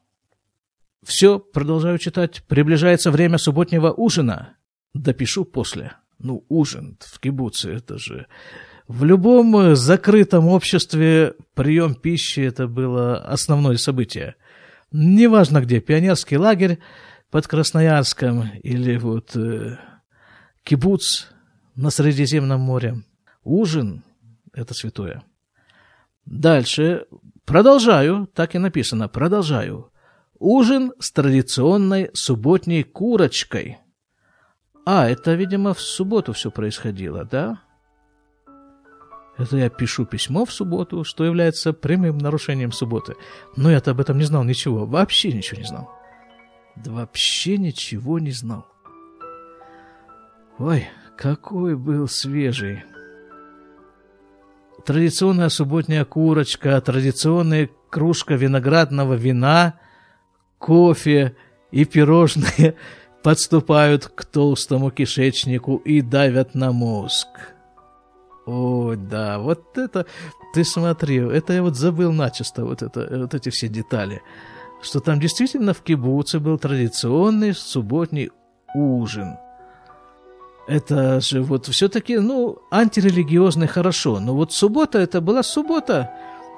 Все, 1.03 1.39
продолжаю 1.39 1.97
читать. 1.97 2.43
Приближается 2.47 3.11
время 3.11 3.37
субботнего 3.37 3.91
ужина. 3.91 4.57
Допишу 4.93 5.45
после. 5.45 5.93
Ну, 6.19 6.45
ужин 6.49 6.97
в 6.99 7.19
кибуце, 7.19 7.71
это 7.71 7.97
же 7.97 8.27
в 8.87 9.03
любом 9.03 9.57
э, 9.57 9.75
закрытом 9.75 10.47
обществе 10.47 11.33
прием 11.53 11.95
пищи 11.95 12.41
это 12.41 12.67
было 12.67 13.17
основное 13.17 13.77
событие. 13.77 14.35
Неважно 14.91 15.61
где, 15.61 15.79
пионерский 15.79 16.37
лагерь 16.37 16.79
под 17.31 17.47
Красноярском 17.47 18.51
или 18.63 18.97
вот 18.97 19.35
э, 19.35 19.77
кибуц 20.63 21.27
на 21.75 21.89
Средиземном 21.89 22.61
море. 22.61 23.03
Ужин– 23.43 24.03
это 24.53 24.73
святое. 24.73 25.23
Дальше 26.25 27.05
продолжаю, 27.45 28.27
так 28.33 28.55
и 28.55 28.59
написано, 28.59 29.07
продолжаю. 29.07 29.91
Ужин 30.37 30.93
с 30.99 31.11
традиционной 31.11 32.09
субботней 32.13 32.83
курочкой. 32.83 33.79
А, 34.85 35.09
это, 35.09 35.33
видимо, 35.33 35.73
в 35.73 35.81
субботу 35.81 36.33
все 36.33 36.51
происходило, 36.51 37.25
да? 37.25 37.61
Это 39.37 39.57
я 39.57 39.69
пишу 39.69 40.05
письмо 40.05 40.45
в 40.45 40.53
субботу, 40.53 41.03
что 41.03 41.25
является 41.25 41.73
прямым 41.73 42.17
нарушением 42.17 42.71
субботы. 42.71 43.15
Но 43.57 43.69
я-то 43.69 43.91
об 43.91 43.99
этом 43.99 44.17
не 44.17 44.23
знал 44.23 44.43
ничего. 44.43 44.85
Вообще 44.85 45.33
ничего 45.33 45.59
не 45.59 45.67
знал. 45.67 45.91
Да 46.75 46.91
вообще 46.91 47.57
ничего 47.57 48.19
не 48.19 48.31
знал. 48.31 48.65
Ой, 50.57 50.87
какой 51.17 51.75
был 51.75 52.07
свежий. 52.07 52.83
Традиционная 54.85 55.49
субботняя 55.49 56.05
курочка, 56.05 56.79
традиционная 56.79 57.69
кружка 57.89 58.35
виноградного 58.35 59.15
вина, 59.15 59.79
кофе 60.59 61.35
и 61.71 61.83
пирожные 61.83 62.75
подступают 63.23 64.07
к 64.07 64.23
толстому 64.25 64.91
кишечнику 64.91 65.77
и 65.77 66.01
давят 66.01 66.55
на 66.55 66.71
мозг. 66.71 67.54
О, 68.45 68.93
да, 68.95 69.39
вот 69.39 69.77
это, 69.77 70.05
ты 70.53 70.63
смотри, 70.63 71.17
это 71.17 71.53
я 71.53 71.63
вот 71.63 71.75
забыл 71.75 72.11
начисто, 72.11 72.63
вот, 72.63 72.83
это, 72.83 73.07
вот 73.21 73.33
эти 73.33 73.49
все 73.49 73.67
детали, 73.67 74.21
что 74.81 74.99
там 74.99 75.19
действительно 75.19 75.73
в 75.73 75.81
кибуце 75.81 76.39
был 76.39 76.59
традиционный 76.59 77.55
субботний 77.55 78.29
ужин. 78.75 79.37
Это 80.67 81.21
же 81.21 81.41
вот 81.41 81.67
все-таки, 81.67 82.17
ну, 82.17 82.59
антирелигиозный 82.71 83.67
хорошо, 83.67 84.19
но 84.19 84.35
вот 84.35 84.51
суббота, 84.53 84.99
это 84.99 85.21
была 85.21 85.41
суббота, 85.41 86.11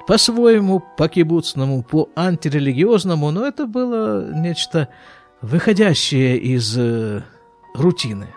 по-своему, 0.08 0.84
по-кибуцному, 0.98 1.84
по-антирелигиозному, 1.84 3.32
но 3.32 3.46
это 3.46 3.66
было 3.66 4.34
нечто 4.34 4.90
выходящее 5.42 6.38
из 6.38 6.78
э, 6.78 7.24
рутины. 7.76 8.28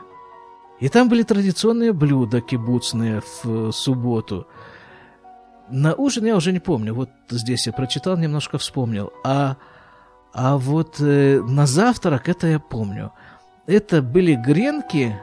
И 0.81 0.89
там 0.89 1.09
были 1.09 1.23
традиционные 1.23 1.93
блюда 1.93 2.41
кибуцные 2.41 3.21
в 3.21 3.69
э, 3.69 3.73
субботу. 3.73 4.47
На 5.69 5.95
ужин 5.95 6.25
я 6.25 6.35
уже 6.35 6.53
не 6.53 6.59
помню, 6.59 6.95
вот 6.95 7.11
здесь 7.29 7.67
я 7.67 7.73
прочитал, 7.73 8.17
немножко 8.17 8.59
вспомнил. 8.59 9.13
А, 9.23 9.57
а 10.33 10.57
вот 10.57 10.97
э, 11.01 11.41
на 11.43 11.67
завтрак 11.67 12.29
это 12.29 12.47
я 12.47 12.59
помню. 12.59 13.13
Это 13.67 14.01
были 14.01 14.35
гренки, 14.35 15.15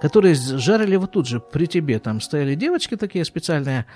которые 0.00 0.34
жарили 0.34 0.96
вот 0.96 1.10
тут 1.10 1.26
же 1.26 1.40
при 1.40 1.66
тебе. 1.66 1.98
Там 1.98 2.20
стояли 2.20 2.54
девочки 2.54 2.96
такие 2.96 3.24
специальные, 3.24 3.86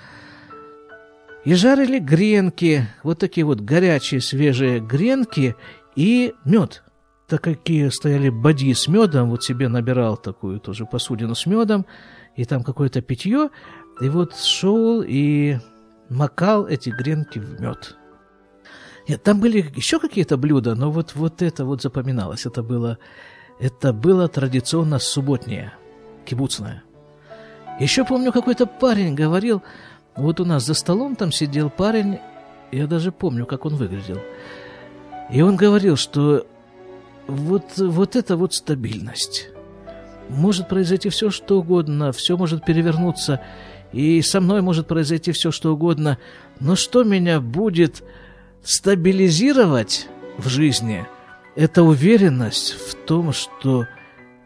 и 1.45 1.53
жарили 1.53 1.99
гренки, 1.99 2.85
вот 3.03 3.19
такие 3.19 3.45
вот 3.45 3.61
горячие 3.61 4.19
свежие 4.19 4.81
гренки 4.81 5.55
и 5.95 6.33
мед 6.43 6.83
так 7.27 7.41
какие 7.41 7.89
стояли 7.89 8.29
боди 8.29 8.73
с 8.73 8.87
медом, 8.87 9.29
вот 9.29 9.43
себе 9.43 9.67
набирал 9.67 10.15
такую 10.15 10.59
тоже 10.59 10.85
посудину 10.85 11.35
с 11.35 11.45
медом, 11.45 11.85
и 12.35 12.45
там 12.45 12.63
какое-то 12.63 13.01
питье, 13.01 13.49
и 13.99 14.09
вот 14.09 14.35
шел 14.35 15.03
и 15.05 15.57
макал 16.09 16.67
эти 16.67 16.89
гренки 16.89 17.39
в 17.39 17.59
мед. 17.59 17.97
Нет, 19.09 19.23
там 19.23 19.39
были 19.39 19.59
еще 19.75 19.99
какие-то 19.99 20.37
блюда, 20.37 20.75
но 20.75 20.89
вот, 20.91 21.15
вот 21.15 21.41
это 21.41 21.65
вот 21.65 21.81
запоминалось. 21.81 22.45
Это 22.45 22.61
было, 22.63 22.97
это 23.59 23.93
было 23.93 24.27
традиционно 24.27 24.99
субботнее, 24.99 25.73
кибуцное. 26.25 26.83
Еще 27.79 28.05
помню, 28.05 28.31
какой-то 28.31 28.65
парень 28.65 29.15
говорил, 29.15 29.63
вот 30.15 30.39
у 30.39 30.45
нас 30.45 30.65
за 30.65 30.73
столом 30.73 31.15
там 31.15 31.31
сидел 31.31 31.69
парень, 31.69 32.19
я 32.71 32.87
даже 32.87 33.11
помню, 33.11 33.45
как 33.45 33.65
он 33.65 33.75
выглядел. 33.75 34.19
И 35.31 35.41
он 35.41 35.55
говорил, 35.55 35.95
что 35.95 36.45
вот, 37.27 37.77
вот 37.77 38.15
это 38.15 38.37
вот 38.37 38.53
стабильность. 38.53 39.49
Может 40.29 40.67
произойти 40.67 41.09
все, 41.09 41.29
что 41.29 41.59
угодно, 41.59 42.11
все 42.11 42.37
может 42.37 42.65
перевернуться, 42.65 43.41
и 43.93 44.21
со 44.21 44.41
мной 44.41 44.61
может 44.61 44.87
произойти 44.87 45.31
все, 45.31 45.51
что 45.51 45.73
угодно, 45.73 46.17
но 46.59 46.75
что 46.75 47.03
меня 47.03 47.39
будет 47.39 48.03
стабилизировать 48.63 50.07
в 50.37 50.49
жизни, 50.49 51.05
это 51.55 51.83
уверенность 51.83 52.73
в 52.73 52.95
том, 53.05 53.31
что 53.31 53.87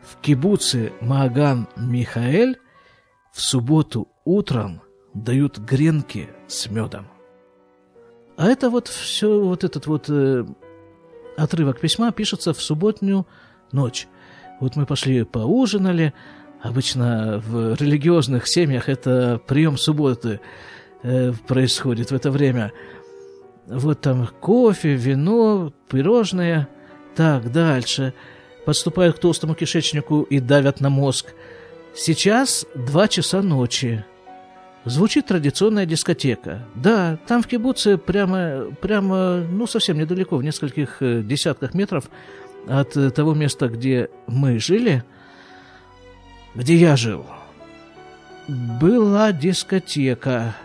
в 0.04 0.22
кибуце 0.22 0.94
Мааган 1.02 1.68
Михаэль 1.76 2.58
в 3.34 3.42
субботу 3.42 4.08
утром 4.24 4.82
дают 5.14 5.58
гренки 5.58 6.30
с 6.48 6.70
медом. 6.70 7.08
А 8.38 8.48
это 8.48 8.70
вот 8.70 8.88
все, 8.88 9.42
вот 9.42 9.64
этот 9.64 9.88
вот 9.88 10.06
э, 10.10 10.46
Отрывок 11.42 11.80
письма 11.80 12.12
пишется 12.12 12.54
в 12.54 12.62
субботнюю 12.62 13.26
ночь. 13.72 14.08
Вот 14.60 14.76
мы 14.76 14.86
пошли 14.86 15.24
поужинали. 15.24 16.14
Обычно 16.62 17.42
в 17.44 17.74
религиозных 17.82 18.48
семьях 18.48 18.90
это 18.90 19.42
прием 19.48 19.76
субботы 19.76 20.40
э, 21.02 21.34
происходит 21.48 22.12
в 22.12 22.14
это 22.14 22.30
время. 22.30 22.74
Вот 23.66 24.02
там 24.02 24.30
кофе, 24.40 24.94
вино, 24.94 25.74
пирожные. 25.90 26.68
Так, 27.16 27.52
дальше. 27.52 28.14
Подступают 28.64 29.16
к 29.16 29.20
толстому 29.20 29.56
кишечнику 29.56 30.22
и 30.22 30.40
давят 30.40 30.80
на 30.80 30.92
мозг. 30.92 31.34
Сейчас 31.96 32.68
два 32.76 33.08
часа 33.08 33.42
ночи. 33.42 34.06
Звучит 34.84 35.28
традиционная 35.28 35.86
дискотека. 35.86 36.66
Да, 36.74 37.20
там 37.28 37.44
в 37.44 37.48
кибуце 37.48 37.98
прямо, 37.98 38.66
прямо, 38.82 39.38
ну, 39.38 39.68
совсем 39.68 39.98
недалеко, 40.00 40.38
в 40.38 40.44
нескольких 40.44 40.98
э, 41.02 41.22
десятках 41.22 41.76
метров 41.76 42.10
от 42.68 42.98
э, 42.98 43.12
того 43.12 43.36
места, 43.36 43.68
где 43.68 44.10
мы 44.26 44.58
жили, 44.58 45.04
где 46.56 46.76
я 46.76 46.96
жил, 46.96 47.28
была 48.48 49.32
дискотека 49.32 50.56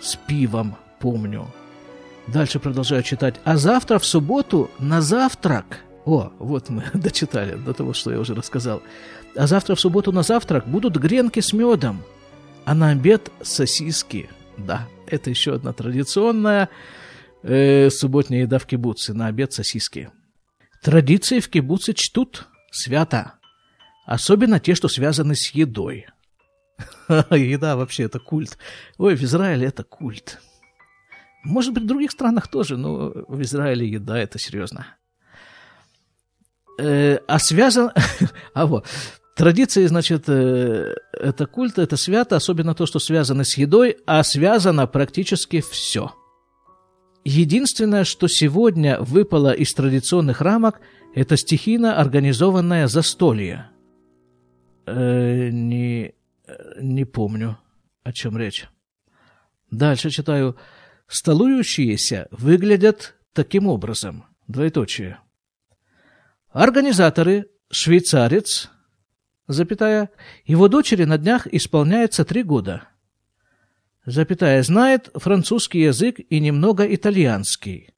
с 0.00 0.16
пивом, 0.16 0.76
помню. 0.98 1.46
Дальше 2.26 2.58
продолжаю 2.58 3.02
читать. 3.02 3.34
А 3.44 3.58
завтра 3.58 3.98
в 3.98 4.06
субботу 4.06 4.70
на 4.78 5.02
завтрак... 5.02 5.80
О, 6.06 6.32
вот 6.38 6.70
мы 6.70 6.84
дочитали 6.94 7.56
до 7.56 7.74
того, 7.74 7.92
что 7.92 8.10
я 8.10 8.18
уже 8.18 8.34
рассказал. 8.34 8.82
А 9.36 9.46
завтра 9.46 9.74
в 9.74 9.80
субботу 9.80 10.12
на 10.12 10.22
завтрак 10.22 10.66
будут 10.66 10.96
гренки 10.96 11.40
с 11.40 11.52
медом– 11.52 12.02
а 12.66 12.74
на 12.74 12.90
обед 12.90 13.30
сосиски. 13.42 14.28
Да, 14.58 14.88
это 15.06 15.30
еще 15.30 15.54
одна 15.54 15.72
традиционная 15.72 16.68
э, 17.42 17.88
субботняя 17.90 18.42
еда 18.42 18.58
в 18.58 18.66
кибуце. 18.66 19.14
На 19.14 19.28
обед 19.28 19.52
сосиски. 19.52 20.10
Традиции 20.82 21.38
в 21.38 21.48
кибуце 21.48 21.94
чтут 21.94 22.48
свято. 22.72 23.34
Особенно 24.04 24.58
те, 24.58 24.74
что 24.74 24.88
связаны 24.88 25.36
с 25.36 25.52
едой. 25.52 26.06
Еда 27.08 27.76
вообще 27.76 28.04
это 28.04 28.18
культ. 28.18 28.58
Ой, 28.98 29.14
в 29.14 29.22
Израиле 29.22 29.68
это 29.68 29.84
культ. 29.84 30.40
Может 31.44 31.72
быть, 31.72 31.84
в 31.84 31.86
других 31.86 32.10
странах 32.10 32.48
тоже, 32.48 32.76
но 32.76 33.12
в 33.28 33.40
Израиле 33.42 33.88
еда 33.88 34.18
это 34.18 34.40
серьезно. 34.40 34.86
Э, 36.80 37.18
а 37.28 37.38
связан... 37.38 37.92
а 38.54 38.66
вот, 38.66 38.86
Традиции, 39.36 39.84
значит, 39.84 40.30
э, 40.30 40.94
это 41.12 41.46
культ, 41.46 41.78
это 41.78 41.98
свято, 41.98 42.36
особенно 42.36 42.74
то, 42.74 42.86
что 42.86 42.98
связано 42.98 43.44
с 43.44 43.58
едой, 43.58 43.98
а 44.06 44.22
связано 44.22 44.86
практически 44.86 45.60
все. 45.60 46.14
Единственное, 47.22 48.04
что 48.04 48.28
сегодня 48.28 48.98
выпало 48.98 49.52
из 49.52 49.74
традиционных 49.74 50.40
рамок, 50.40 50.80
это 51.14 51.36
стихийно 51.36 52.00
организованное 52.00 52.86
застолье. 52.86 53.68
Э, 54.86 55.50
не, 55.50 56.14
не 56.80 57.04
помню, 57.04 57.58
о 58.04 58.14
чем 58.14 58.38
речь. 58.38 58.66
Дальше 59.70 60.08
читаю. 60.08 60.56
Столующиеся 61.08 62.28
выглядят 62.30 63.16
таким 63.34 63.66
образом. 63.66 64.24
Двоеточие. 64.48 65.18
Организаторы, 66.52 67.50
швейцарец, 67.70 68.70
запятая, 69.48 70.10
его 70.44 70.68
дочери 70.68 71.04
на 71.04 71.18
днях 71.18 71.46
исполняется 71.46 72.24
три 72.24 72.42
года. 72.42 72.88
Запятая, 74.04 74.62
знает 74.62 75.10
французский 75.14 75.80
язык 75.80 76.20
и 76.30 76.38
немного 76.38 76.92
итальянский. 76.94 77.90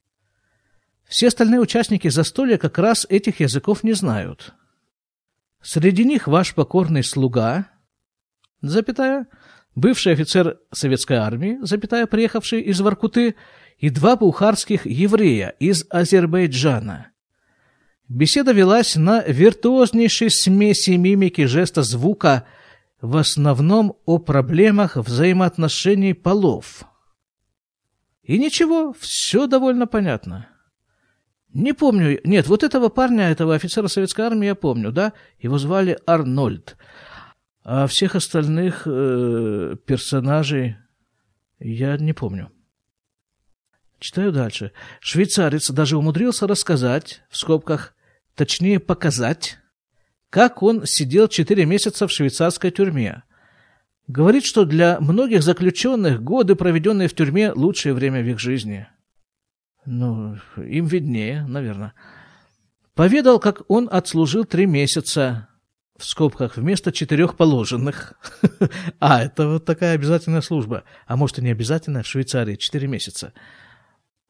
Все 1.06 1.28
остальные 1.28 1.60
участники 1.60 2.08
застолья 2.08 2.58
как 2.58 2.78
раз 2.78 3.06
этих 3.08 3.40
языков 3.40 3.82
не 3.82 3.92
знают. 3.92 4.54
Среди 5.60 6.04
них 6.04 6.26
ваш 6.26 6.54
покорный 6.54 7.02
слуга, 7.02 7.68
запятая, 8.60 9.26
бывший 9.74 10.12
офицер 10.12 10.58
советской 10.72 11.16
армии, 11.16 11.58
запятая, 11.62 12.06
приехавший 12.06 12.60
из 12.62 12.80
Воркуты, 12.80 13.34
и 13.78 13.90
два 13.90 14.16
бухарских 14.16 14.86
еврея 14.86 15.50
из 15.60 15.86
Азербайджана. 15.88 17.12
Беседа 18.08 18.52
велась 18.52 18.96
на 18.96 19.22
виртуознейшей 19.22 20.30
смеси 20.30 20.92
мимики, 20.92 21.44
жеста, 21.44 21.82
звука, 21.82 22.46
в 23.02 23.16
основном 23.18 23.98
о 24.06 24.18
проблемах 24.18 24.96
взаимоотношений 24.96 26.14
полов. 26.14 26.84
И 28.22 28.38
ничего, 28.38 28.94
все 28.98 29.46
довольно 29.46 29.86
понятно. 29.86 30.48
Не 31.52 31.74
помню, 31.74 32.18
нет, 32.24 32.46
вот 32.46 32.62
этого 32.62 32.88
парня, 32.88 33.30
этого 33.30 33.54
офицера 33.54 33.88
советской 33.88 34.22
армии 34.22 34.46
я 34.46 34.54
помню, 34.54 34.90
да, 34.90 35.12
его 35.38 35.58
звали 35.58 35.98
Арнольд. 36.06 36.76
А 37.62 37.86
всех 37.86 38.14
остальных 38.14 38.82
э, 38.86 39.76
персонажей 39.86 40.76
я 41.58 41.96
не 41.98 42.14
помню. 42.14 42.50
Читаю 43.98 44.32
дальше. 44.32 44.72
Швейцарец 45.00 45.70
даже 45.70 45.98
умудрился 45.98 46.46
рассказать, 46.46 47.22
в 47.28 47.36
скобках, 47.36 47.94
точнее 48.38 48.78
показать, 48.78 49.58
как 50.30 50.62
он 50.62 50.86
сидел 50.86 51.26
4 51.26 51.66
месяца 51.66 52.06
в 52.06 52.12
швейцарской 52.12 52.70
тюрьме. 52.70 53.24
Говорит, 54.06 54.44
что 54.44 54.64
для 54.64 55.00
многих 55.00 55.42
заключенных 55.42 56.22
годы, 56.22 56.54
проведенные 56.54 57.08
в 57.08 57.14
тюрьме, 57.14 57.52
лучшее 57.52 57.94
время 57.94 58.22
в 58.22 58.26
их 58.26 58.38
жизни. 58.38 58.86
Ну, 59.84 60.38
им 60.56 60.86
виднее, 60.86 61.44
наверное. 61.46 61.94
Поведал, 62.94 63.40
как 63.40 63.62
он 63.68 63.88
отслужил 63.90 64.44
три 64.44 64.66
месяца 64.66 65.48
в 65.98 66.04
скобках 66.04 66.56
вместо 66.56 66.92
четырех 66.92 67.36
положенных. 67.36 68.14
а, 69.00 69.24
это 69.24 69.48
вот 69.48 69.64
такая 69.64 69.94
обязательная 69.94 70.42
служба. 70.42 70.84
А 71.06 71.16
может 71.16 71.38
и 71.38 71.42
не 71.42 71.50
обязательная, 71.50 72.04
в 72.04 72.06
Швейцарии 72.06 72.54
четыре 72.54 72.86
месяца. 72.86 73.32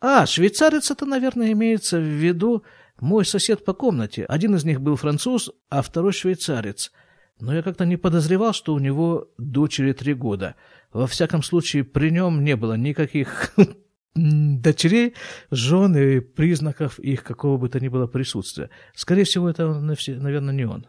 А, 0.01 0.27
швейцарец 0.27 0.91
это, 0.91 1.05
наверное, 1.05 1.53
имеется 1.53 1.99
в 1.99 2.05
виду 2.05 2.65
мой 3.01 3.25
сосед 3.25 3.65
по 3.65 3.73
комнате. 3.73 4.25
Один 4.25 4.55
из 4.55 4.65
них 4.65 4.81
был 4.81 4.97
француз, 4.97 5.51
а 5.71 5.83
второй 5.83 6.13
швейцарец. 6.13 6.93
Но 7.41 7.55
я 7.55 7.63
как-то 7.63 7.85
не 7.85 7.97
подозревал, 7.97 8.53
что 8.53 8.75
у 8.75 8.79
него 8.79 9.29
дочери 9.39 9.93
три 9.93 10.15
года. 10.15 10.57
Во 10.93 11.07
всяком 11.07 11.43
случае, 11.43 11.85
при 11.85 12.11
нем 12.11 12.43
не 12.43 12.57
было 12.57 12.75
никаких 12.75 13.55
дочерей, 14.15 15.15
жен 15.51 15.97
и 15.97 16.21
признаков 16.21 16.99
их 16.99 17.23
какого 17.23 17.57
бы 17.57 17.69
то 17.69 17.79
ни 17.79 17.89
было 17.89 18.07
присутствия. 18.07 18.71
Скорее 18.95 19.25
всего, 19.25 19.49
это, 19.49 19.69
наверное, 19.79 20.55
не 20.55 20.65
он. 20.65 20.87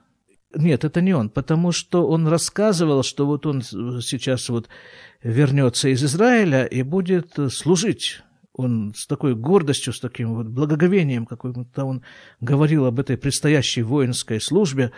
Нет, 0.56 0.84
это 0.84 1.02
не 1.02 1.14
он, 1.14 1.30
потому 1.30 1.72
что 1.72 2.08
он 2.08 2.28
рассказывал, 2.28 3.04
что 3.04 3.28
вот 3.28 3.46
он 3.46 3.62
сейчас 3.62 4.50
вот 4.50 4.68
вернется 5.22 5.90
из 5.90 6.04
Израиля 6.04 6.66
и 6.66 6.82
будет 6.82 7.38
служить. 7.52 8.24
Он 8.60 8.94
с 8.94 9.08
такой 9.08 9.36
гордостью, 9.36 9.94
с 9.94 10.02
таким 10.02 10.36
вот 10.36 10.48
благоговением, 10.48 11.26
какой-то 11.26 11.86
он 11.86 12.04
говорил 12.42 12.86
об 12.88 13.00
этой 13.00 13.18
предстоящей 13.18 13.84
воинской 13.84 14.42
службе. 14.42 14.92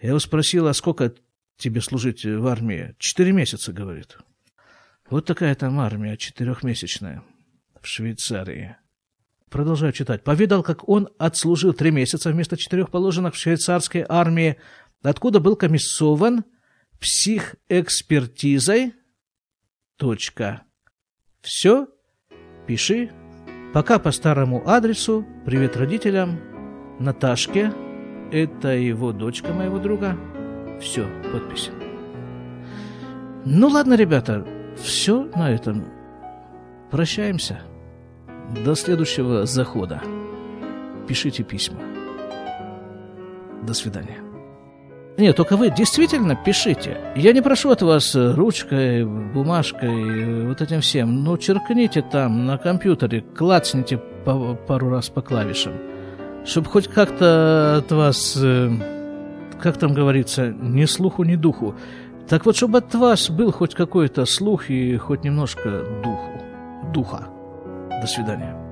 Я 0.00 0.08
его 0.08 0.18
спросил, 0.18 0.66
а 0.66 0.74
сколько 0.74 1.14
тебе 1.56 1.80
служить 1.80 2.24
в 2.24 2.44
армии? 2.44 2.96
Четыре 2.98 3.30
месяца, 3.30 3.72
говорит. 3.72 4.18
Вот 5.08 5.26
такая 5.26 5.54
там 5.54 5.78
армия 5.78 6.16
четырехмесячная 6.16 7.22
в 7.80 7.86
Швейцарии. 7.86 8.74
Продолжаю 9.48 9.92
читать. 9.92 10.24
Повидал, 10.24 10.64
как 10.64 10.88
он 10.88 11.08
отслужил 11.16 11.72
три 11.72 11.92
месяца 11.92 12.32
вместо 12.32 12.56
четырех 12.56 12.90
положенных 12.90 13.34
в 13.34 13.38
швейцарской 13.38 14.04
армии, 14.08 14.56
откуда 15.04 15.38
был 15.38 15.54
комиссован 15.54 16.42
психэкспертизой. 16.98 18.92
Точка. 19.98 20.64
Все. 21.42 21.86
Пиши. 22.66 23.10
Пока 23.72 23.98
по 23.98 24.10
старому 24.10 24.62
адресу. 24.66 25.24
Привет 25.44 25.76
родителям. 25.76 26.38
Наташке. 26.98 27.72
Это 28.32 28.68
его 28.68 29.12
дочка 29.12 29.52
моего 29.52 29.78
друга. 29.78 30.16
Все, 30.80 31.06
подпись. 31.32 31.70
Ну 33.44 33.68
ладно, 33.68 33.94
ребята, 33.94 34.46
все 34.76 35.28
на 35.34 35.50
этом. 35.50 35.84
Прощаемся. 36.90 37.60
До 38.64 38.74
следующего 38.74 39.44
захода. 39.44 40.00
Пишите 41.06 41.42
письма. 41.42 41.80
До 43.62 43.74
свидания. 43.74 44.18
Нет, 45.16 45.36
только 45.36 45.56
вы 45.56 45.70
действительно 45.70 46.34
пишите. 46.34 46.96
Я 47.14 47.32
не 47.32 47.40
прошу 47.40 47.70
от 47.70 47.82
вас 47.82 48.16
ручкой, 48.16 49.04
бумажкой, 49.04 50.46
вот 50.46 50.60
этим 50.60 50.80
всем. 50.80 51.22
Ну, 51.22 51.38
черкните 51.38 52.02
там 52.02 52.46
на 52.46 52.58
компьютере, 52.58 53.24
клацните 53.36 53.98
пару 54.66 54.90
раз 54.90 55.10
по 55.10 55.22
клавишам. 55.22 55.74
Чтобы 56.44 56.68
хоть 56.68 56.88
как-то 56.88 57.76
от 57.78 57.92
вас, 57.92 58.36
э, 58.42 58.70
как 59.60 59.78
там 59.78 59.94
говорится, 59.94 60.48
ни 60.48 60.84
слуху, 60.84 61.22
ни 61.22 61.36
духу. 61.36 61.76
Так 62.28 62.44
вот, 62.44 62.56
чтобы 62.56 62.78
от 62.78 62.94
вас 62.94 63.30
был 63.30 63.52
хоть 63.52 63.74
какой-то 63.74 64.26
слух 64.26 64.68
и 64.68 64.96
хоть 64.96 65.24
немножко 65.24 65.84
духу, 66.02 66.42
духа. 66.92 67.28
До 68.00 68.06
свидания. 68.06 68.63